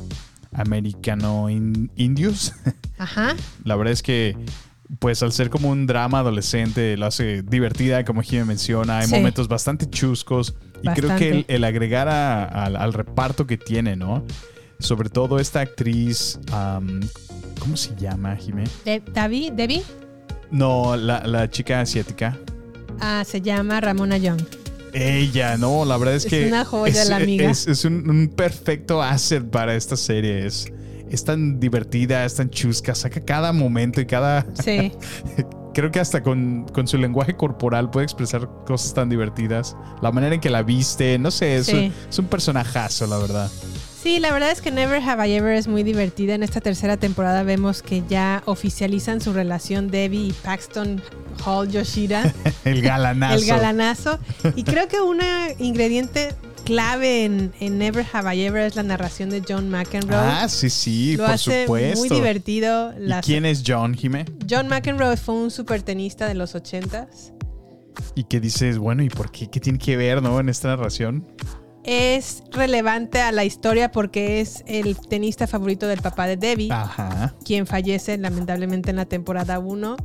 [0.53, 2.53] americano in- indios.
[2.99, 3.37] Ajá.
[3.65, 4.37] La verdad es que,
[4.99, 8.99] pues al ser como un drama adolescente, lo hace divertida, como Jimmy menciona.
[8.99, 9.15] Hay Sí.
[9.15, 10.55] momentos bastante chuscos.
[10.83, 14.25] Y creo que el, agregar a- al, al reparto que tiene, ¿no?
[14.79, 16.39] Sobre todo esta actriz,
[17.61, 18.65] ¿cómo se llama, Jimé?
[18.85, 19.83] De- Davi- ¿Debbie?
[20.51, 22.39] No, la, la chica asiática.
[23.01, 24.41] Ah, se llama Ramona Young.
[24.93, 27.51] Ella, no, la verdad es, Es que una joya es, la amiga.
[27.51, 30.47] es- es un, un perfecto asset para esta serie.
[30.47, 30.73] Es,
[31.11, 34.93] es tan divertida, es tan chusca, saca cada momento y cada, Sí.
[35.75, 39.77] creo que hasta con, con su lenguaje corporal puede expresar cosas tan divertidas.
[40.01, 41.75] La manera en que la viste, no sé, es, Sí.
[41.77, 43.51] un, es un personajazo, la verdad.
[44.07, 46.37] Sí, la verdad es que Never Have I Ever es muy divertida.
[46.37, 51.03] En esta tercera temporada vemos que ya oficializan su relación Debbie y Paxton
[51.45, 52.33] Hall Yoshida,
[52.65, 53.35] El galanazo.
[53.35, 54.19] el galanazo.
[54.55, 55.19] Y creo que un
[55.59, 60.17] ingrediente clave en, en Never Have I Ever es la narración de John McEnroe.
[60.17, 61.99] Ah, sí, sí, Lo por hace supuesto.
[61.99, 62.93] muy divertido.
[62.97, 64.25] ¿Y Las- quién es John, Jimé?
[64.49, 67.33] John McEnroe fue un super tenista de los ochentas.
[68.15, 69.51] Y que dices, bueno, ¿y por qué?
[69.51, 70.39] ¿Qué tiene que ver, no?
[70.39, 71.27] En esta narración.
[71.87, 76.73] Es relevante a la historia porque es el tenista favorito del papá de Debbie.
[76.73, 77.35] Ajá.
[77.45, 79.97] quien fallece lamentablemente en la temporada 1.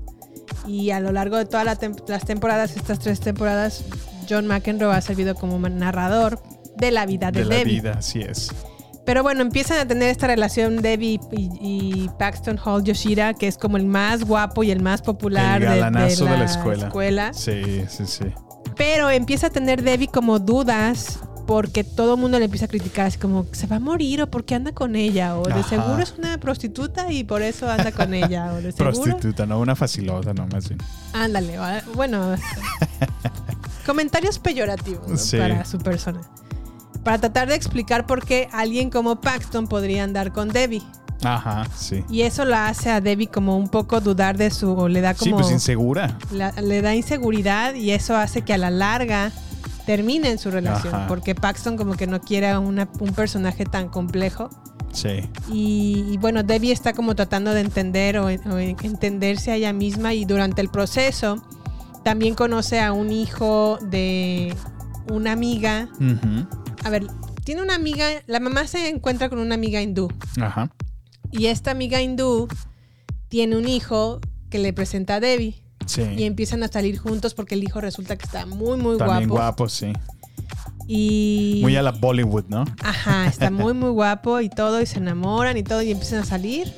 [0.67, 3.83] Y a lo largo de todas la tem- las temporadas, estas tres temporadas,
[4.29, 6.41] John McEnroe ha servido como narrador
[6.77, 7.73] de la vida de, De la Debbie.
[7.81, 8.51] vida, así es.
[9.03, 13.57] Pero bueno, empiezan a tener esta relación Debbie y, y Paxton Hall Yoshida, que es
[13.57, 15.99] como el más guapo y el más popular El de- de, la de
[16.37, 16.85] la escuela.
[16.87, 17.33] escuela.
[17.33, 18.25] Sí, sí, sí.
[18.77, 21.19] Pero empieza a tener Debbie como dudas
[21.51, 24.27] porque todo el mundo le empieza a criticar, así como, ¿se va a morir o
[24.27, 25.37] por qué anda con ella?
[25.37, 25.63] O de Ajá.
[25.67, 28.53] seguro es una prostituta y por eso anda con ella.
[28.53, 30.79] O de seguro Prostituta, no una facilota, no más bien.
[31.11, 31.57] Ándale,
[31.93, 32.35] bueno.
[33.85, 35.17] comentarios peyorativos ¿no?
[35.17, 35.37] Sí.
[35.37, 36.21] para su persona.
[37.03, 40.83] Para tratar de explicar por qué alguien como Paxton podría andar con Debbie.
[41.23, 42.05] Ajá, sí.
[42.09, 44.71] Y eso la hace a Debbie como un poco dudar de su.
[44.71, 45.41] o le da Sí, como.
[45.41, 46.17] pues insegura.
[46.31, 49.31] la- le da inseguridad y eso hace que a la larga
[49.85, 50.93] terminen su relación.
[50.95, 51.07] Ajá.
[51.07, 54.49] Porque Paxton como que no quiere a una- un personaje tan complejo.
[54.93, 55.29] Sí.
[55.51, 60.13] Y, y bueno, Debbie está como tratando de entender o, o entenderse a ella misma
[60.13, 61.41] y durante el proceso
[62.03, 64.55] también conoce a un hijo de
[65.09, 65.87] una amiga.
[66.83, 67.05] A ver,
[67.45, 70.09] tiene una amiga, la mamá se encuentra con una amiga hindú
[70.41, 70.71] Ajá.
[71.31, 72.47] y esta amiga hindú
[73.29, 76.01] tiene un hijo que le presenta a Debbie Sí.
[76.17, 79.43] y empiezan a salir juntos porque el hijo resulta que está muy muy También guapo.
[79.43, 79.93] guapo, sí.
[80.87, 82.65] Y Muy a la Bollywood, ¿no?
[82.83, 86.25] Ajá, está muy, muy guapo y todo, y se enamoran y todo, y empiezan a
[86.25, 86.73] salir.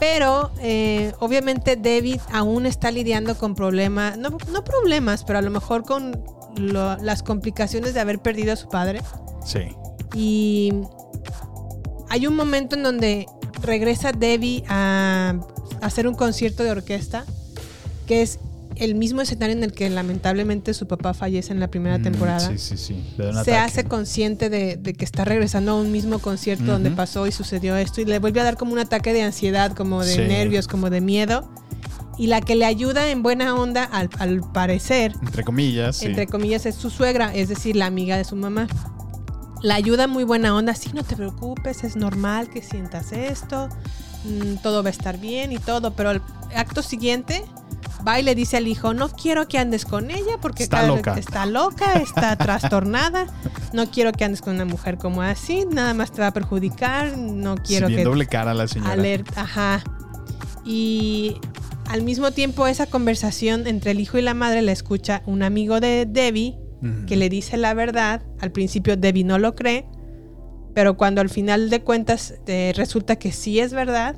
[0.00, 5.50] Pero eh, obviamente David aún está lidiando con problemas, no, no problemas, pero a lo
[5.50, 6.20] mejor con
[6.56, 9.02] lo- las complicaciones de haber perdido a su padre.
[9.44, 9.60] Sí.
[10.14, 10.72] Y
[12.08, 13.26] hay un momento en donde
[13.62, 15.34] regresa Debbie a
[15.80, 17.24] hacer un concierto de orquesta,
[18.08, 18.40] que es
[18.76, 22.40] el mismo escenario en el que lamentablemente su papá fallece en la primera Mm, temporada
[22.50, 23.04] Sí, sí, sí.
[23.16, 23.54] Se ataque.
[23.56, 27.76] hace consciente de, de que está regresando a un mismo concierto donde pasó y sucedió
[27.76, 30.20] esto y le vuelve a dar como un ataque de ansiedad, como de Sí.
[30.22, 31.48] nervios, como de miedo.
[32.18, 36.06] Y la que le ayuda en buena onda, al, al parecer, Entre comillas, sí.
[36.06, 38.66] entre comillas, es su suegra, es decir, la amiga de su mamá.
[39.62, 43.68] La ayuda muy buena onda, sí, no te preocupes, es normal que sientas esto,
[44.24, 46.22] mm, todo va a estar bien y todo, pero al
[46.54, 47.44] acto siguiente
[48.06, 51.14] va y le dice al hijo, no quiero que andes con ella porque Está loca.
[51.18, 53.26] está loca, está trastornada,
[53.72, 57.16] no quiero que andes con una mujer como así, nada más te va a perjudicar,
[57.18, 58.92] no quiero bien que doble cara la señora.
[58.92, 59.82] alerta, ajá.
[60.64, 61.36] Y
[61.88, 65.80] al mismo tiempo esa conversación entre el hijo y la madre la escucha un amigo
[65.80, 66.58] de Debbie
[67.08, 68.22] que le dice la verdad.
[68.40, 69.86] Al principio Debbie no lo cree,
[70.74, 74.14] pero cuando al final de cuentas eh, resulta que sí es verdad,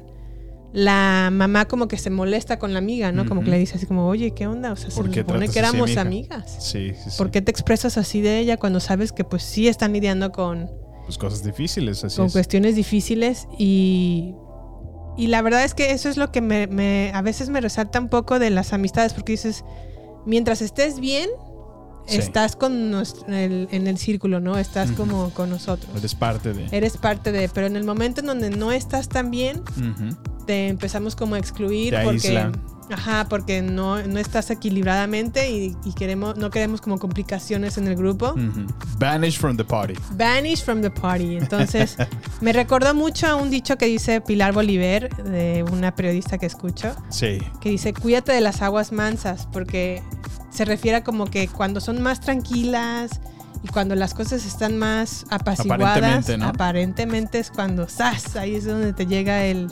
[0.73, 3.27] la mamá como que se molesta con la amiga, ¿no?
[3.27, 4.73] Como que le dice así como, oye, ¿qué onda?
[4.73, 6.57] O sea, se ¿Por qué supone que éramos amigas.
[6.61, 7.19] Sí, sí, sí.
[7.19, 10.71] ¿Por qué te expresas así de ella cuando sabes que pues sí están lidiando con,
[11.07, 12.33] Pues cosas difíciles, así con es.
[12.33, 14.35] cuestiones difíciles y,
[15.17, 17.99] y la verdad es que eso es lo que me, me- a veces me resalta
[17.99, 19.65] un poco de las amistades porque dices,
[20.25, 21.29] mientras estés bien,
[22.07, 22.17] Sí.
[22.17, 24.57] estás con nos- el- en el círculo, ¿no?
[24.57, 25.91] Estás como con nosotros.
[25.97, 26.67] Eres parte de.
[26.73, 29.63] Eres parte de, pero en el momento en donde no estás tan bien.
[30.51, 32.61] Te empezamos como a excluir Te porque aíslan.
[32.91, 37.95] ajá, porque no, no estás equilibradamente y, y queremos no queremos como complicaciones en el
[37.95, 38.31] grupo.
[38.33, 38.67] Ujú.
[38.99, 39.95] Vanish from the party.
[40.17, 41.37] Vanish from the party.
[41.37, 41.97] Entonces,
[42.41, 46.97] me recordó mucho a un dicho que dice Pilar Bolívar, de una periodista que escucho,
[47.11, 47.39] Sí.
[47.61, 50.03] que dice, cuídate de las aguas mansas, porque
[50.51, 53.21] se refiere a como que cuando son más tranquilas
[53.63, 56.47] y cuando las cosas están más apaciguadas, Aparentemente, ¿no?
[56.49, 58.35] aparentemente es cuando, ¡zas!
[58.35, 59.69] Ahí es donde te llega el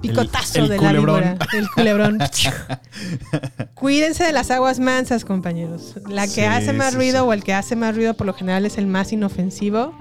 [0.00, 1.20] picotazo el de la culebrón.
[1.20, 2.18] víbora, el culebrón.
[3.74, 5.94] Cuídense de las aguas mansas, compañeros.
[6.08, 7.28] La que Sí, hace más sí, ruido sí.
[7.28, 9.94] o el que hace más ruido por lo general es el más inofensivo.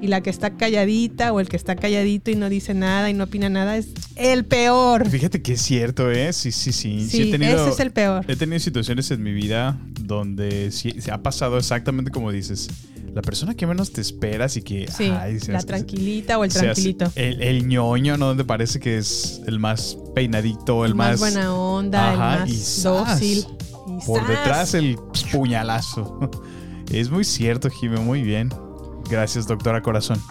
[0.00, 3.14] Y la que está calladita o el que está calladito y no dice nada y
[3.14, 5.08] no opina nada es el peor.
[5.08, 6.32] Fíjate que es cierto, ¿eh?
[6.32, 7.06] Sí, sí, sí.
[7.08, 8.24] Sí, he tenido, ese es el peor.
[8.28, 12.68] He tenido situaciones en mi vida donde sí, se ha pasado exactamente como dices.
[13.14, 14.86] La persona que menos te esperas y que...
[14.88, 17.10] Sí, ay, la tranquilita o el tranquilito.
[17.16, 18.26] El, el ñoño, ¿no?
[18.26, 22.82] Donde parece que es el más peinadito, el, El más, buena onda, Ajá, el más
[22.82, 23.44] dócil.
[23.88, 24.96] Y Por detrás el
[25.32, 26.30] puñalazo.
[26.90, 28.50] Es muy cierto, Jimé, muy bien.
[29.10, 30.22] Gracias, doctora Corazón.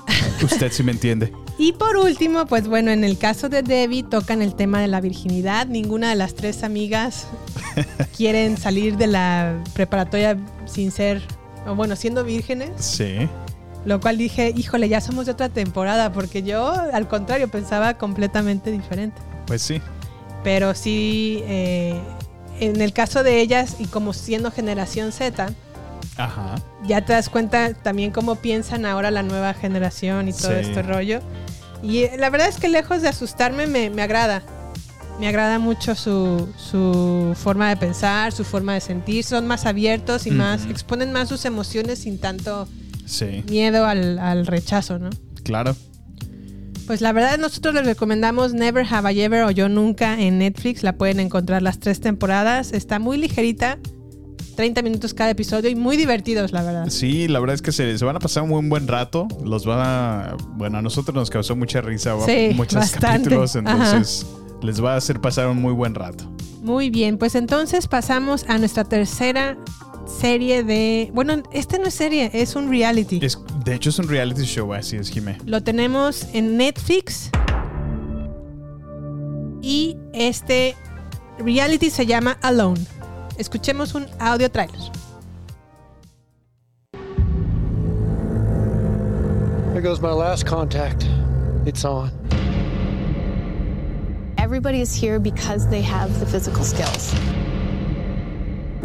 [0.41, 1.33] Usted sí me entiende.
[1.61, 5.01] Y por último, pues bueno, en el caso de Debbie tocan el tema de la
[5.01, 5.67] virginidad.
[5.67, 7.27] Ninguna de las tres amigas
[8.17, 11.21] quieren salir de la preparatoria sin ser,
[11.67, 12.69] o bueno, siendo vírgenes.
[12.77, 13.27] Sí.
[13.83, 18.71] Lo cual dije, híjole, ya somos de otra temporada, porque yo al contrario pensaba completamente
[18.71, 19.21] diferente.
[19.45, 19.81] Pues sí.
[20.45, 21.99] Pero sí, eh,
[22.61, 25.49] en el caso de ellas y como siendo generación Z,
[26.19, 26.55] Ajá.
[26.85, 30.57] ya te das cuenta también cómo piensan ahora la nueva generación y todo Sí.
[30.61, 31.21] este rollo.
[31.81, 34.43] Y eh, la verdad es que lejos de asustarme me, me agrada.
[35.19, 39.23] Me agrada mucho su, su forma de pensar, su forma de sentir.
[39.23, 42.67] Son más abiertos y más, exponen más sus emociones sin tanto
[43.05, 43.43] Sí.
[43.49, 45.09] miedo al, al rechazo, ¿no?
[45.43, 45.75] Claro.
[46.87, 50.83] Pues la verdad nosotros les recomendamos Never Have I Ever o Yo Nunca en Netflix.
[50.83, 52.71] La pueden encontrar las tres temporadas.
[52.73, 53.77] Está muy ligerita,
[54.59, 56.87] 30 minutos cada episodio y muy divertidos, la verdad.
[56.89, 59.25] Sí, la verdad es que se, se van a pasar un buen, buen rato.
[59.41, 60.35] Los van a.
[60.57, 62.13] Bueno, a nosotros nos causó mucha risa.
[62.15, 63.07] va- Sí, muchos bastante.
[63.07, 63.55] capítulos.
[63.55, 64.25] Entonces,
[64.61, 66.25] les va a hacer pasar un muy buen rato.
[66.61, 69.57] Muy bien, pues entonces pasamos a nuestra tercera
[70.19, 71.09] serie de...
[71.13, 73.19] Bueno, este no es serie, es un reality.
[73.23, 75.37] Es, de hecho, es un reality show, así es, Jimé.
[75.45, 77.29] Lo tenemos en Netflix.
[79.61, 80.75] Y este
[81.37, 82.79] reality se llama Alone.
[83.39, 84.77] Escuchemos un audio trailer.
[89.71, 91.07] There goes my last contact.
[91.65, 92.11] It's on.
[94.37, 97.15] Everybody is here because they have the physical skills.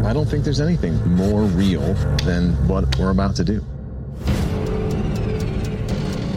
[0.05, 3.55] I don't think there's anything more real than what we're about to do.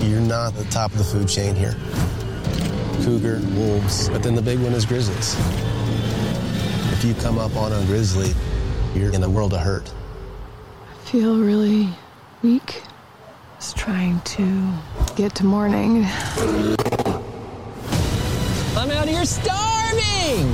[0.01, 1.75] You're not the top of the food chain here.
[3.03, 5.35] Cougar, wolves, but then the big one is grizzlies.
[6.97, 8.33] If you come up on a grizzly,
[8.95, 9.93] you're in a world of hurt.
[10.91, 11.89] I feel really
[12.41, 12.81] weak.
[13.59, 14.73] Just trying to
[15.15, 16.05] get to morning.
[18.75, 20.51] I'm out of here starving!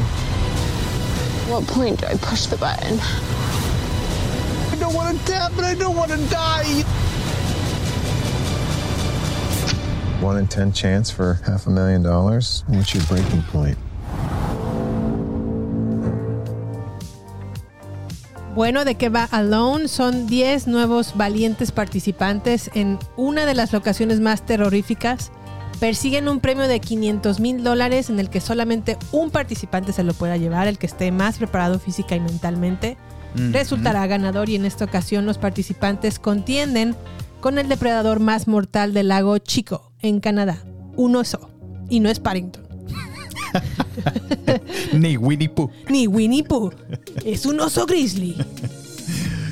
[1.40, 3.00] At what point do I push the button?
[4.70, 6.84] I don't want to tap, but I don't want to die!
[10.20, 12.66] One in ten chance for half a million dollars.
[12.68, 13.78] What's your breaking point?
[18.56, 19.88] Bueno, ¿de qué va Alone?
[19.88, 25.32] Son 10 nuevos valientes participantes en una de las locaciones más terroríficas.
[25.80, 30.14] Persiguen un premio de 500 mil dólares en el que solamente un participante se lo
[30.14, 32.96] pueda llevar, el que esté más preparado física y mentalmente.
[33.36, 36.96] Resultará ganador y en esta ocasión los participantes contienden
[37.42, 40.60] con el depredador más mortal del lago Chico, en Canadá,
[40.96, 41.50] un oso.
[41.90, 42.68] Y no es Paddington,
[44.94, 45.70] Ni Winnie Pooh.
[45.90, 46.72] ni Winnie Pooh,
[47.26, 48.36] es un oso grizzly.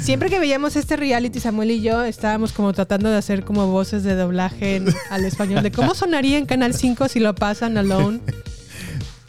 [0.02, 4.04] Siempre que veíamos este reality, Samuel y yo estábamos como tratando de hacer como voces
[4.04, 8.20] de doblaje en- al español, de cómo sonaría en Canal 5 si lo pasan alone.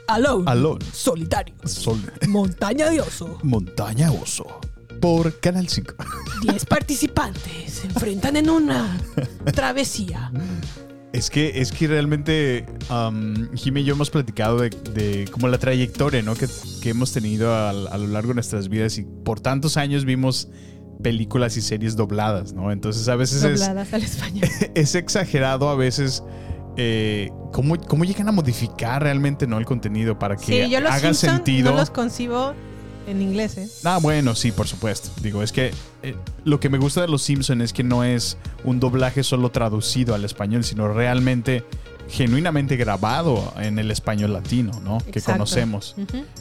[0.08, 0.44] Alone.
[0.50, 0.84] Alone.
[0.92, 1.54] Solitario.
[1.64, 2.00] Sol.
[2.28, 3.38] Montaña de oso.
[3.42, 4.46] Montaña Oso.
[5.00, 5.94] Por Canal 5.
[6.42, 8.98] 10 participantes se enfrentan en una
[9.54, 10.30] travesía.
[11.12, 15.58] Es que, es que realmente um, Jimmy y yo hemos platicado de, de como la
[15.58, 16.34] trayectoria ¿no?
[16.34, 16.46] que,
[16.80, 20.48] que hemos tenido a, a lo largo de nuestras vidas y por tantos años vimos
[21.02, 22.72] películas y series dobladas, ¿no?
[22.72, 24.48] Entonces a veces es, Dobladas al español.
[24.74, 26.22] es exagerado a veces
[26.76, 29.58] eh, cómo, cómo llegan a modificar realmente ¿no?
[29.58, 31.72] el contenido para que Sí, yo los haga sentido.
[31.72, 32.54] no los concibo
[33.07, 33.68] en inglés, ¿eh?
[33.84, 35.11] Ah, bueno, sí, por supuesto.
[35.20, 35.72] Digo, es que
[36.03, 39.50] eh, lo que me gusta de Los Simpson es que no es un doblaje solo
[39.50, 41.64] traducido al español, sino realmente,
[42.12, 44.98] genuinamente grabado en el español latino, ¿no?
[44.98, 45.96] Que conocemos.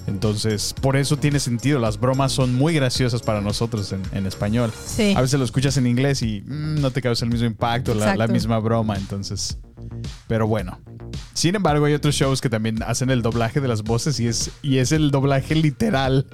[0.06, 1.80] Entonces, por eso tiene sentido.
[1.80, 4.72] Las bromas son muy graciosas para nosotros en, español.
[4.86, 5.14] Sí.
[5.16, 8.28] A veces lo escuchas en inglés y mm, no te causa el mismo impacto, la,
[8.28, 8.98] misma broma.
[8.98, 9.58] Entonces,
[10.28, 10.78] pero bueno.
[11.34, 14.52] Sin embargo, hay otros shows que también hacen el doblaje de las voces y es,
[14.62, 16.26] y es el doblaje literal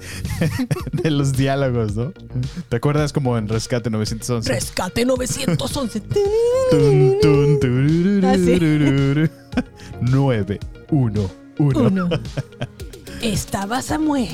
[0.91, 2.11] de los diálogos, ¿no?
[2.69, 4.51] ¿Te acuerdas como en Rescate 911?
[4.51, 6.01] Rescate 911.
[6.71, 7.76] ¡Tun, tun, tun!
[8.21, 9.29] 9,
[10.91, 12.09] 1, 1.
[13.21, 14.29] Estaba Samuel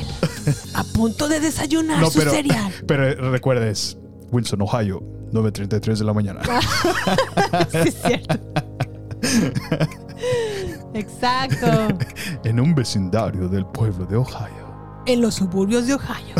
[0.73, 2.73] a punto de desayunar no, su pero, cereal.
[2.87, 3.97] Pero eh, recuerdes,
[4.31, 6.41] Wilson, Ohio, 9.33 de la mañana.
[7.71, 8.39] sí, es cierto.
[10.93, 11.97] Exacto.
[12.43, 15.01] en un vecindario del pueblo de Ohio.
[15.05, 16.35] En los suburbios de Ohio.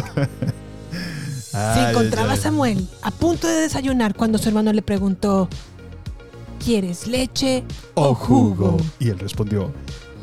[1.52, 5.48] Se encontraba Samuel a punto de desayunar cuando su hermano le preguntó,
[6.64, 7.64] ¿quieres leche
[7.96, 8.78] O jugo.
[9.00, 9.72] Y él respondió,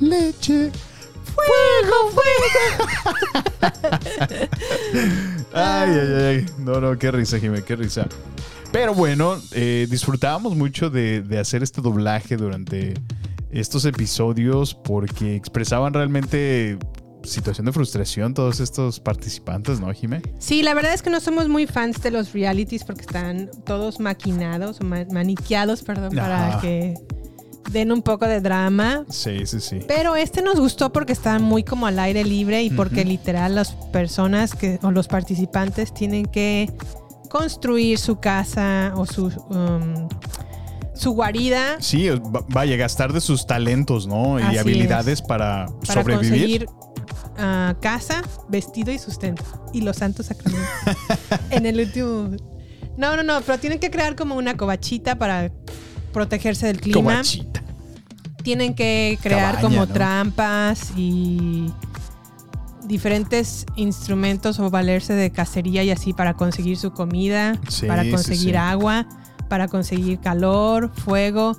[0.01, 0.71] leche.
[1.35, 2.11] ¡Fuego,
[5.53, 6.47] Ay, ay, ay.
[6.59, 8.07] No, no, qué risa, Jimé, qué risa.
[8.73, 12.95] Pero bueno, eh, disfrutábamos mucho de, de hacer este doblaje durante
[13.51, 16.79] estos episodios porque expresaban realmente
[17.25, 20.23] situación de frustración todos estos participantes, ¿no, Jimé?
[20.39, 24.01] Sí, la verdad es que no somos muy fans de los realities porque están todos
[24.01, 26.61] maquinados o ma- maniqueados, perdón, para Ajá.
[26.61, 26.95] que
[27.71, 29.05] den un poco de drama.
[29.11, 29.81] Sí, sí, sí.
[29.87, 33.73] Pero este nos gustó porque está muy como al aire libre y porque literal las
[33.93, 36.73] personas que, o los participantes tienen que
[37.29, 40.09] construir su casa o su, um,
[40.95, 44.41] su guarida Sí, va- vaya, gastar de sus talentos, ¿no?
[44.41, 46.67] Y Así habilidades para, para sobrevivir.
[46.67, 46.67] conseguir
[47.41, 49.43] ah, casa, vestido y sustento.
[49.73, 50.69] Y los santos sacramentos.
[51.51, 52.31] en el último...
[52.97, 55.51] No, no, no, pero tienen que crear como una covachita para
[56.13, 57.01] protegerse del clima.
[57.01, 57.63] Covachita.
[58.43, 59.93] Tienen que crear Cabaña, como ¿no?
[59.93, 61.73] trampas y
[62.85, 68.11] diferentes instrumentos o valerse de cacería y así para conseguir su comida, Sí, para sí,
[68.11, 68.57] conseguir sí.
[68.57, 69.07] agua,
[69.49, 71.57] para conseguir calor, fuego.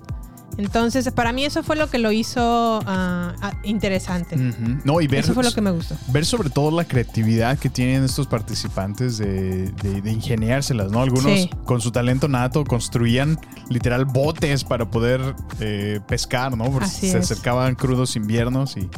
[0.58, 3.34] Entonces, para mí eso fue lo que lo hizo ah,
[3.64, 4.36] interesante.
[4.36, 4.80] Ujú.
[4.84, 5.96] No, y ver, Eso fue lo que me gustó.
[6.10, 11.02] ver sobre todo la creatividad que tienen estos participantes de, de, de ingeniárselas, ¿no?
[11.02, 11.50] Algunos Sí.
[11.66, 13.40] con su talento nato construían
[13.70, 15.22] literal botes para poder
[15.60, 16.66] eh, pescar, ¿no?
[16.66, 17.32] Porque Así se es.
[17.32, 18.90] acercaban crudos inviernos y,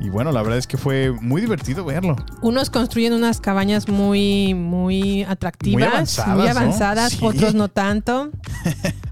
[0.00, 2.16] y bueno, la verdad es que fue muy divertido verlo.
[2.40, 7.30] Unos construyen unas cabañas muy, muy atractivas, muy avanzadas, avanzadas, ¿no?
[7.32, 7.36] Sí.
[7.36, 8.30] otros no tanto.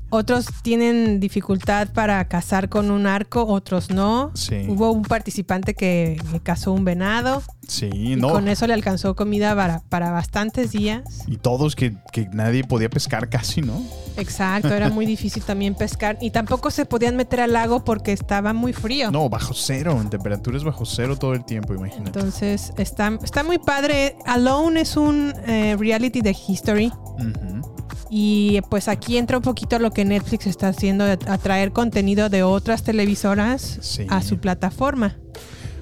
[0.09, 4.31] Otros tienen dificultad para cazar con un arco, otros no.
[4.35, 4.65] Sí.
[4.69, 8.31] Hubo un participante que, cazó un venado Sí, y no.
[8.31, 11.25] con eso le alcanzó comida para, para bastantes días.
[11.27, 13.83] Y todos que, que nadie podía pescar casi, ¿no?
[14.17, 18.53] Exacto, era muy difícil también pescar y tampoco se podían meter al lago porque estaba
[18.53, 19.11] muy frío.
[19.11, 22.17] No, bajo cero, en temperaturas bajo cero todo el tiempo, imagínate.
[22.19, 24.17] Entonces está, está muy padre.
[24.25, 26.93] Alone es un eh, reality de history.
[27.19, 27.77] Ujú.
[28.09, 32.43] Y pues aquí entra un poquito lo que Netflix está haciendo de atraer contenido de
[32.43, 34.05] otras televisoras Sí.
[34.11, 35.17] a su plataforma.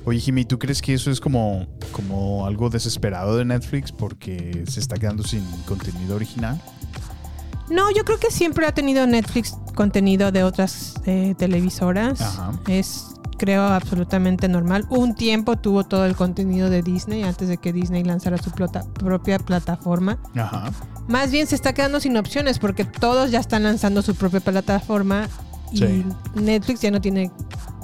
[0.05, 4.79] Oye, Jimmy, ¿tú crees que eso es como, como algo desesperado de Netflix porque se
[4.79, 6.61] está quedando sin contenido original?
[7.69, 12.21] No, yo creo que siempre ha tenido Netflix contenido de otras eh, televisoras.
[12.21, 12.53] Ajá.
[12.69, 13.07] Es,
[13.37, 14.87] creo, absolutamente normal.
[14.91, 19.39] Un tiempo tuvo todo el contenido de Disney antes de que Disney lanzara su propia
[19.39, 20.19] plataforma.
[20.37, 20.71] Ajá.
[21.09, 25.29] Más bien se está quedando sin opciones porque todos ya están lanzando su propia plataforma
[25.73, 26.05] y Sí.
[26.35, 27.31] Netflix ya no tiene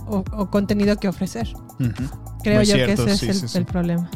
[0.06, 1.48] o- o contenido que ofrecer.
[1.78, 1.92] Ujú.
[2.42, 3.58] Creo Muy yo cierto, que ese sí, es el, sí.
[3.58, 4.10] el problema.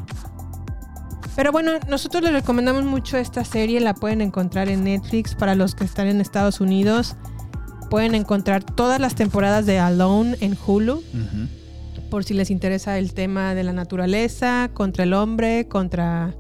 [1.37, 5.75] Pero bueno, nosotros les recomendamos mucho esta serie, la pueden encontrar en Netflix para los
[5.75, 7.17] que están en Estados Unidos.
[7.95, 11.01] Pueden encontrar todas las temporadas de Alone en Hulu,
[12.11, 16.35] por si les interesa el tema de la naturaleza, contra el hombre, contra...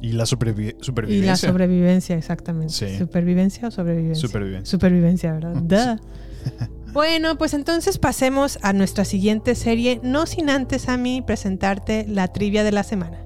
[0.00, 1.30] Y la supervi- Y supervivencia.
[1.32, 2.72] la sobrevivencia, exactamente.
[2.72, 2.96] Sí.
[2.96, 4.26] ¿Supervivencia o sobrevivencia?
[4.26, 4.70] Supervivencia.
[4.70, 5.52] Supervivencia, ¿verdad?
[5.98, 6.92] Duh.
[6.94, 12.28] Bueno, pues entonces pasemos a nuestra siguiente serie, no sin antes a mí presentarte la
[12.28, 13.18] trivia de la semana.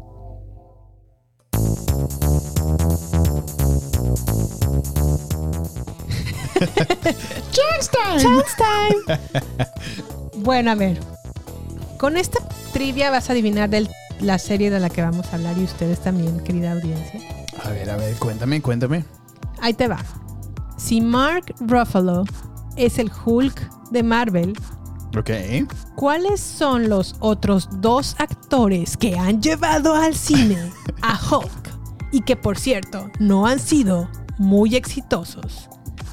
[6.75, 8.23] Chance time.
[8.23, 9.19] Chance time.
[10.37, 11.01] Bueno, a ver.
[11.99, 12.39] Con esta
[12.73, 13.89] trivia vas a adivinar de
[14.21, 17.21] la serie de la que vamos a hablar y ustedes también, querida audiencia.
[17.65, 19.05] A ver, a ver, cuéntame, cuéntame.
[19.61, 19.99] Ahí te va.
[20.77, 22.25] Si Mark Ruffalo
[22.77, 24.53] es el Hulk de Marvel,
[25.17, 25.31] Ok.
[25.95, 30.59] ¿cuáles son los otros dos actores que han llevado al cine
[31.03, 31.71] a Hulk
[32.11, 35.71] y que por cierto no han sido muy exitosos?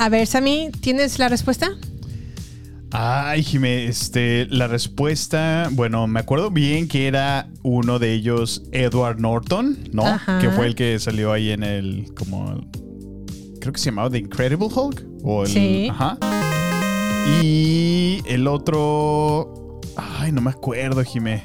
[0.00, 1.72] A ver, Sammy, ¿tienes la respuesta?
[2.90, 9.20] Ay, Jimé, este, la respuesta, bueno, me acuerdo bien que era uno de ellos, Edward
[9.20, 10.06] Norton, ¿no?
[10.06, 10.38] Ajá.
[10.38, 12.66] Que fue el que salió ahí en el, como,
[13.60, 15.04] creo que se llamaba The Incredible Hulk.
[15.22, 15.88] O el, Sí.
[15.90, 16.16] Ajá.
[17.42, 19.80] Y el otro.
[19.98, 21.44] Ay, no me acuerdo, Jimé.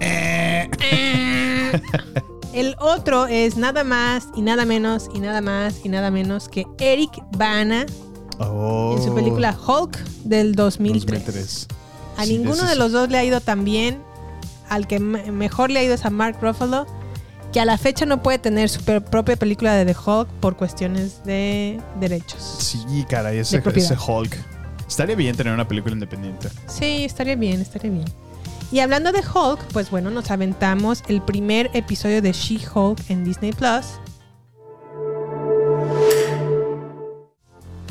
[0.00, 0.68] Eh.
[2.54, 6.64] El otro es nada más y nada menos y nada más y nada menos que
[6.78, 7.84] Eric Bana
[8.40, 8.94] Oh.
[8.96, 11.24] en su película Hulk del 2003.
[11.24, 11.68] 2003.
[12.16, 14.02] A Sí, ninguno de los dos le ha ido tan bien.
[14.68, 16.86] Al que me- mejor le ha ido es a Mark Ruffalo,
[17.52, 21.22] que a la fecha no puede tener su propia película de The Hulk por cuestiones
[21.24, 22.42] de derechos.
[22.58, 24.36] Sí, caray, ese, ese Hulk.
[24.88, 26.48] Estaría bien tener una película independiente.
[26.66, 28.04] Sí, estaría bien, estaría bien.
[28.72, 33.52] Y hablando de Hulk, pues bueno, nos aventamos el primer episodio de She-Hulk en Disney
[33.52, 33.84] Plus.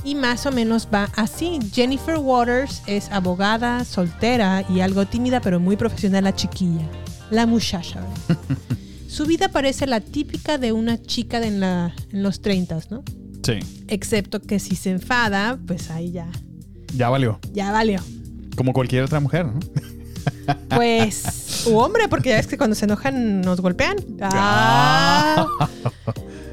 [0.04, 1.60] Y más o menos va así.
[1.72, 6.86] Jennifer Waters es abogada, soltera y algo tímida, pero muy profesional la chiquilla.
[7.32, 8.02] La muchacha.
[8.02, 8.38] ¿verdad?
[9.08, 13.04] Su vida parece la típica de una chica de en, la- en los 30, ¿no?
[13.44, 13.60] Sí.
[13.88, 16.28] Excepto que si se enfada, pues ahí ya,
[16.96, 17.40] Ya valió.
[17.54, 18.02] ya valió.
[18.58, 19.60] Como cualquier otra mujer, ¿no?
[20.70, 23.98] Pues, u hombre, porque ya ves que cuando se enojan nos golpean.
[24.22, 25.48] Ah.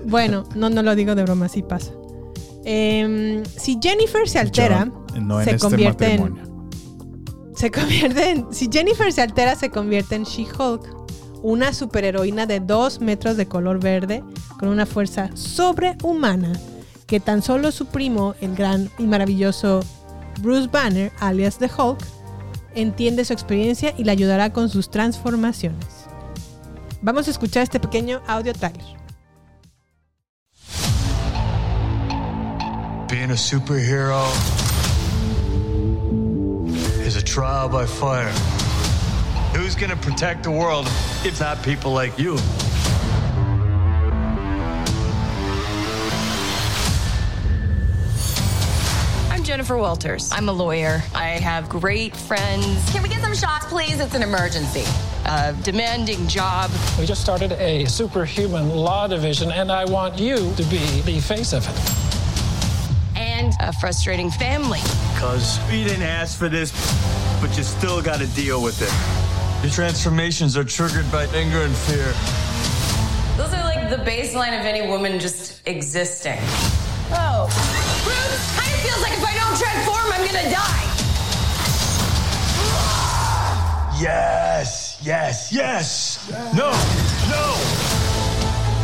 [0.02, 1.92] Bueno, no, no lo digo de broma, sí pasa.
[2.64, 6.40] Em, si Jennifer se altera, Yo no en se este convierte en.
[7.54, 8.52] Se convierte en.
[8.52, 11.00] Si Jennifer se altera, se convierte en She-Hulk.
[11.42, 14.24] Una superheroína de dos metros de color verde
[14.58, 16.52] con una fuerza sobrehumana
[17.06, 19.80] que tan solo su primo, el gran y maravilloso
[20.42, 21.98] Bruce Banner, alias The Hulk,
[22.74, 26.06] entiende su experiencia y le ayudará con sus transformaciones.
[27.02, 28.84] Vamos a escuchar este pequeño audio trailer.
[33.08, 34.24] Being a superhero
[37.04, 38.32] is a trial by fire.
[39.52, 40.86] Who's gonna protect the world
[41.24, 42.36] if not people like you?
[49.50, 50.30] Jennifer Walters.
[50.30, 51.02] I'm a lawyer.
[51.12, 52.88] I have great friends.
[52.92, 53.98] Can we get some shots, please?
[53.98, 54.84] It's an emergency.
[55.26, 56.70] A demanding job.
[56.96, 61.52] We just started a superhuman law division, and I want you to be the face
[61.52, 63.18] of it.
[63.18, 64.78] And a frustrating family.
[65.16, 66.70] Cause we didn't ask for this,
[67.40, 69.64] but you still gotta deal with it.
[69.64, 72.14] Your transformations are triggered by anger and fear.
[73.36, 76.38] Those are like the baseline of any woman just existing.
[77.12, 77.46] Oh.
[78.04, 80.86] Bruce, kind of feels like if I don't transform, I'm gonna die.
[84.00, 86.30] Yes, yes, yes.
[86.54, 86.70] No,
[87.28, 87.54] no.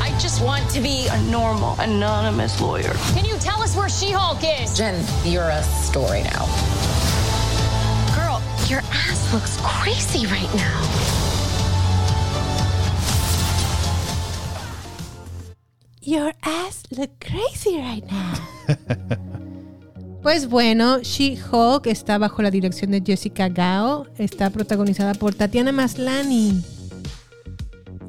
[0.02, 2.92] I just want to be a normal, anonymous lawyer.
[3.14, 4.76] Can you tell us where She-Hulk is?
[4.76, 6.44] Jen, you're a story now.
[8.14, 11.05] Girl, your ass looks crazy right now.
[16.06, 18.76] Your ass look crazy right now.
[20.22, 24.08] Pues bueno, She-Hulk está bajo la dirección de Jessica Gao.
[24.18, 26.64] Está protagonizada por Tatiana Maslany.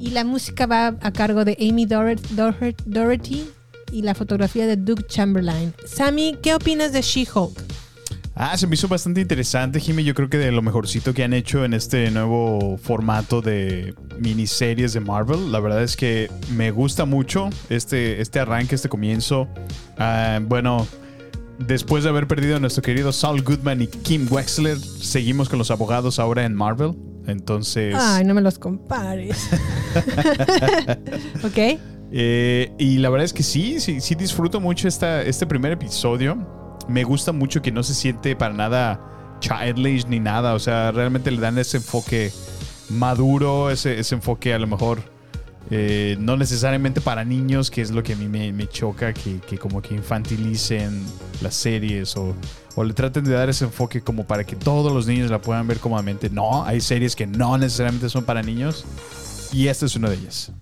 [0.00, 3.48] Y la música va a cargo de Amy Doher- Doher- Doherty
[3.92, 5.72] y la fotografía de Doug Chamberlain.
[5.86, 7.56] Sammy, ¿qué opinas de She-Hulk?
[8.40, 10.04] Ah, se me hizo bastante interesante, Jimmy.
[10.04, 14.92] Yo creo que de lo mejorcito que han hecho en este nuevo formato de miniseries
[14.92, 15.50] de Marvel.
[15.50, 19.48] La verdad es que me gusta mucho este, este arranque, este comienzo.
[19.98, 20.86] Ah, bueno,
[21.58, 25.72] después de haber perdido a nuestro querido Saul Goodman y Kim Wexler, seguimos con los
[25.72, 26.94] abogados ahora en Marvel.
[27.26, 27.92] Entonces.
[27.98, 29.48] Ay, no me los compares.
[31.42, 31.58] ok.
[32.12, 36.57] Eh, y la verdad es que sí, sí, sí disfruto mucho esta, este primer episodio.
[36.88, 39.00] Me gusta mucho que no se siente para nada
[39.40, 40.54] childish ni nada.
[40.54, 42.32] O sea, realmente le dan ese enfoque
[42.88, 45.02] maduro, ese, ese enfoque a lo mejor
[45.70, 49.82] eh, no necesariamente para niños, que es lo que a mí me, choca, que, como
[49.82, 51.04] que infantilicen
[51.42, 52.34] las series o,
[52.74, 55.66] o le traten de dar ese enfoque como para que todos los niños la puedan
[55.66, 56.30] ver cómodamente.
[56.30, 58.86] No, hay series que no necesariamente son para niños
[59.52, 60.52] y esta es una de ellas.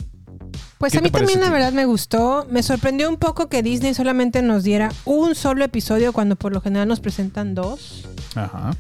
[0.79, 2.47] Pues ¿Qué a mí también la verdad me gustó.
[2.51, 6.61] Me sorprendió un poco que Disney solamente nos diera un solo episodio cuando por lo
[6.61, 8.05] general nos presentan dos.
[8.35, 8.77] Ajá.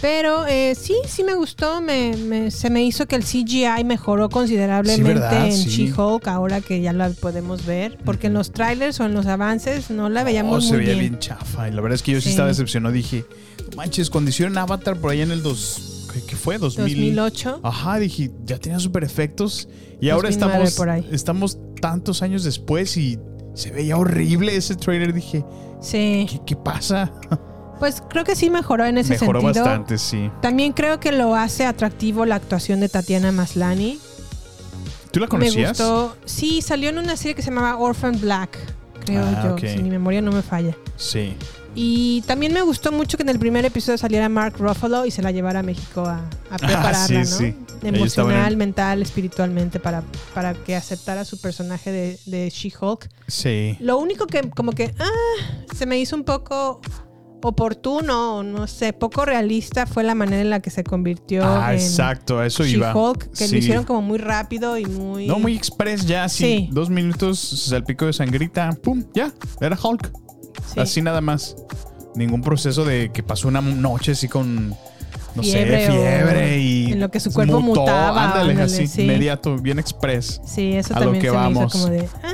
[0.00, 1.80] Pero eh, sí, sí me gustó.
[1.80, 5.68] Me, me- se me hizo que el CGI mejoró considerablemente en Sí.
[5.92, 7.98] She-Hulk ahora que ya la podemos ver.
[8.04, 10.94] Porque en los trailers o en los avances no la veíamos Oh, se muy veía
[10.98, 11.10] bien.
[11.12, 11.18] bien.
[11.20, 11.68] chafa.
[11.68, 12.30] Y la verdad es que yo sí, Sí.
[12.30, 12.92] estaba decepcionado.
[12.94, 13.24] Dije,
[13.70, 16.58] "No manches, cuando hicieron Avatar por allá en el dos, ¿qué, fue?
[16.58, 17.60] 2000, 2008.
[17.62, 19.68] Ajá, dije, ya tenía super efectos.
[20.00, 21.08] Y ahora 2009 estamos, por ahí.
[21.12, 23.18] estamos tantos años después y
[23.54, 25.12] se veía horrible ese trailer.
[25.12, 25.44] Dije,
[25.80, 26.26] Sí.
[26.30, 27.12] ¿qué, qué pasa?
[27.80, 29.64] Pues creo que sí mejoró en ese Mejoró sentido.
[29.64, 30.30] bastante, sí.
[30.40, 33.98] También creo que lo hace atractivo la actuación de Tatiana Maslany.
[35.10, 35.56] ¿Tú la conocías?
[35.56, 36.16] Me gustó.
[36.24, 38.56] Sí, salió en una serie que se llamaba Orphan Black.
[39.04, 39.60] creo Ah, yo, ok.
[39.66, 40.76] si mi memoria no me falla.
[40.96, 41.34] Sí.
[41.74, 45.22] Y también me gustó mucho que en el primer episodio saliera Mark Ruffalo y se
[45.22, 47.24] la llevara a México a, a prepararla, Ah, sí, ¿no?
[47.24, 47.54] sí.
[47.82, 50.02] Emocional, mental, espiritualmente, para,
[50.34, 53.10] para que aceptara su personaje de, de She-Hulk.
[53.26, 53.76] Sí.
[53.80, 56.80] Lo único que como que ah, se me hizo un poco
[57.42, 61.78] oportuno, no sé, poco realista fue la manera en la que se convirtió Ah, en
[61.80, 62.92] exacto, eso iba.
[62.94, 63.52] She-Hulk, que Sí.
[63.52, 65.26] lo hicieron como muy rápido y muy...
[65.26, 66.44] No, muy express ya, sí.
[66.44, 66.68] Sí.
[66.72, 70.10] Dos minutos, salpico de sangrita, pum, ya, era Hulk.
[70.72, 70.80] Sí.
[70.80, 71.56] Así nada más.
[72.14, 74.68] Ningún proceso de que pasó una noche así con,
[75.34, 76.92] no Fiebre sé, fiebre y...
[76.92, 79.02] en lo que su cuerpo mutaba, Ándale, ándale, así, sí.
[79.02, 80.40] inmediato, bien express.
[80.46, 81.74] Sí, eso a lo también que se me vamos.
[81.74, 82.08] hizo como de...
[82.22, 82.32] ah,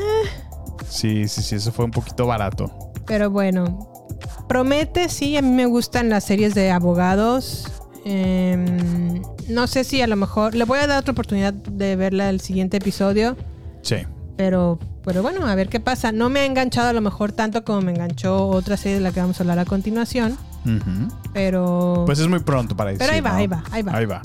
[0.89, 2.71] Sí, sí, sí, eso fue un poquito barato.
[3.07, 3.89] Pero bueno,
[4.49, 7.67] promete, sí, a mí me gustan las series de abogados.
[8.05, 12.29] Em, no sé si a lo mejor le voy a dar otra oportunidad de verla
[12.29, 13.37] el siguiente episodio,
[13.83, 13.97] Sí.
[14.37, 16.13] pero, pero bueno, a ver qué pasa.
[16.13, 19.13] No me ha enganchado a lo mejor tanto como me enganchó otra serie de la
[19.13, 20.37] que vamos a hablar a continuación,
[21.33, 23.01] pero Pues es muy pronto para decir.
[23.07, 23.37] Pero ahí va, ¿no?
[23.37, 23.93] ahí va, ahí va.
[23.97, 24.23] Ahí va.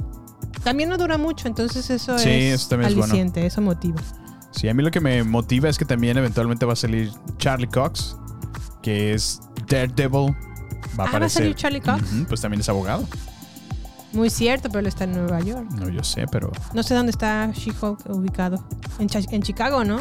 [0.64, 3.32] también no dura mucho, entonces eso Sí, es eso también es bueno.
[3.36, 4.02] eso motiva.
[4.52, 7.68] Sí, a mí lo que me motiva es que también eventualmente va a salir Charlie
[7.68, 8.16] Cox,
[8.82, 10.32] que es Daredevil.
[10.32, 10.36] Va a
[10.94, 11.42] Ah, ¿va a aparecer.
[11.42, 12.04] salir Charlie Cox?
[12.30, 13.06] Pues también es abogado.
[14.14, 15.70] Muy cierto, pero él está en Nueva York.
[15.72, 16.52] No, yo sé, pero.
[16.74, 18.64] No sé dónde está She-Hulk ubicado.
[18.98, 19.98] En, Cha- en Chicago, ¿no?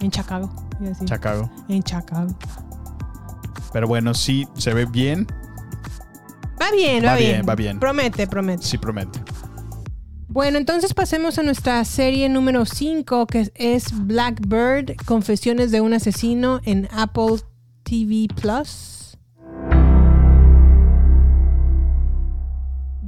[0.00, 0.50] En Chicago.
[0.80, 1.08] decir.
[1.08, 1.50] Chicago.
[1.68, 2.36] En Chicago.
[3.72, 5.26] Pero bueno, sí, se ve bien.
[6.60, 7.48] Va bien, va, Va bien, bien.
[7.48, 7.78] va bien.
[7.80, 8.62] Promete, promete.
[8.62, 9.20] Sí, promete.
[10.28, 16.60] Bueno, entonces pasemos a nuestra serie número 5, que es Blackbird, Confesiones de un asesino
[16.64, 17.36] en Apple
[17.84, 18.95] TV Plus.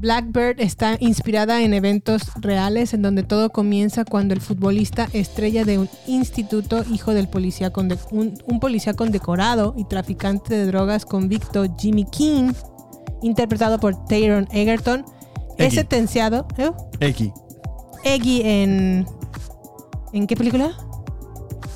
[0.01, 5.79] Blackbird está inspirada en eventos reales en donde todo comienza cuando el futbolista estrella de
[5.79, 11.65] un instituto, hijo del policía conde- un, un policía condecorado y traficante de drogas convicto
[11.79, 12.53] Jimmy King,
[13.23, 15.05] interpretado por Taron Egerton,
[15.57, 16.47] es sentenciado.
[16.59, 16.71] ¿eh?
[17.01, 17.31] X.
[18.05, 19.07] Eggy en.
[20.13, 20.73] ¿En qué película?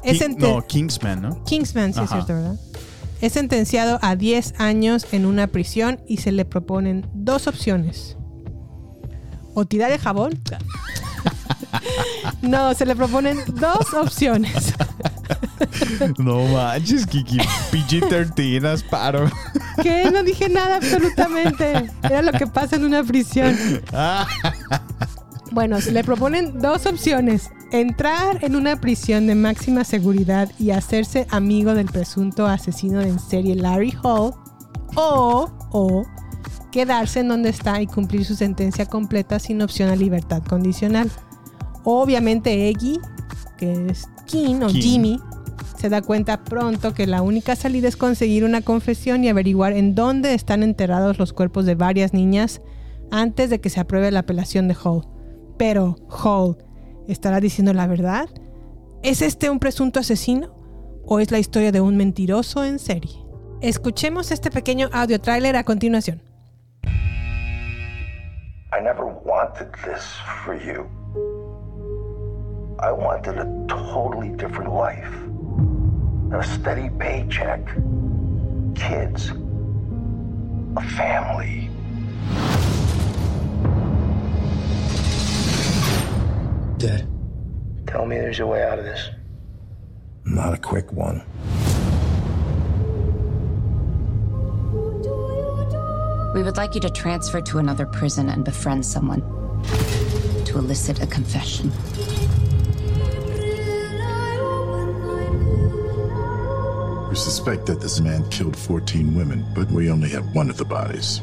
[0.04, 1.44] Es King- no, Kingsman, ¿no?
[1.44, 2.22] Kingsman, sí es Ajá.
[2.24, 2.56] cierto, ¿verdad?
[3.22, 8.16] Es sentenciado a 10 años en una prisión y se le proponen dos opciones.
[9.54, 10.40] O tirar el jabón.
[12.42, 14.74] no, se le proponen dos opciones.
[16.18, 17.38] No manches, Kiki.
[17.38, 19.30] PG-13, asparo.
[19.82, 21.90] que no dije nada absolutamente.
[22.02, 23.56] Era lo que pasa en una prisión.
[25.52, 27.50] Bueno, le proponen dos opciones.
[27.72, 33.54] Entrar en una prisión de máxima seguridad y hacerse amigo del presunto asesino en serie
[33.54, 34.32] Larry Hall.
[34.94, 36.04] O, o
[36.70, 41.10] quedarse en donde está y cumplir su sentencia completa sin opción a libertad condicional.
[41.84, 42.98] Obviamente Eggy,
[43.58, 44.80] que es King o King.
[44.80, 45.20] Jimmy,
[45.78, 49.94] se da cuenta pronto que la única salida es conseguir una confesión y averiguar en
[49.94, 52.62] dónde están enterrados los cuerpos de varias niñas
[53.10, 55.11] antes de que se apruebe la apelación de Hall.
[55.56, 56.56] Pero, Hall,
[57.08, 58.28] ¿estará diciendo la verdad?
[59.02, 60.54] ¿Es este un presunto asesino?
[61.04, 63.22] ¿O es la historia de un mentiroso en serie?
[63.60, 66.22] Escuchemos este pequeño audio tráiler a continuación.
[68.72, 70.02] I never wanted this
[70.44, 70.86] for you.
[72.78, 75.12] I wanted a totally different life.
[76.32, 77.60] A steady paycheck,
[78.74, 79.32] kids,
[80.76, 81.71] a family.
[86.82, 87.06] Dad.
[87.86, 89.10] Tell me there's a way out of this.
[90.24, 91.22] Not a quick one.
[96.34, 99.20] We would like you to transfer to another prison and befriend someone
[100.46, 101.70] to elicit a confession.
[107.10, 110.64] We suspect that this man killed 14 women, but we only have one of the
[110.64, 111.20] bodies.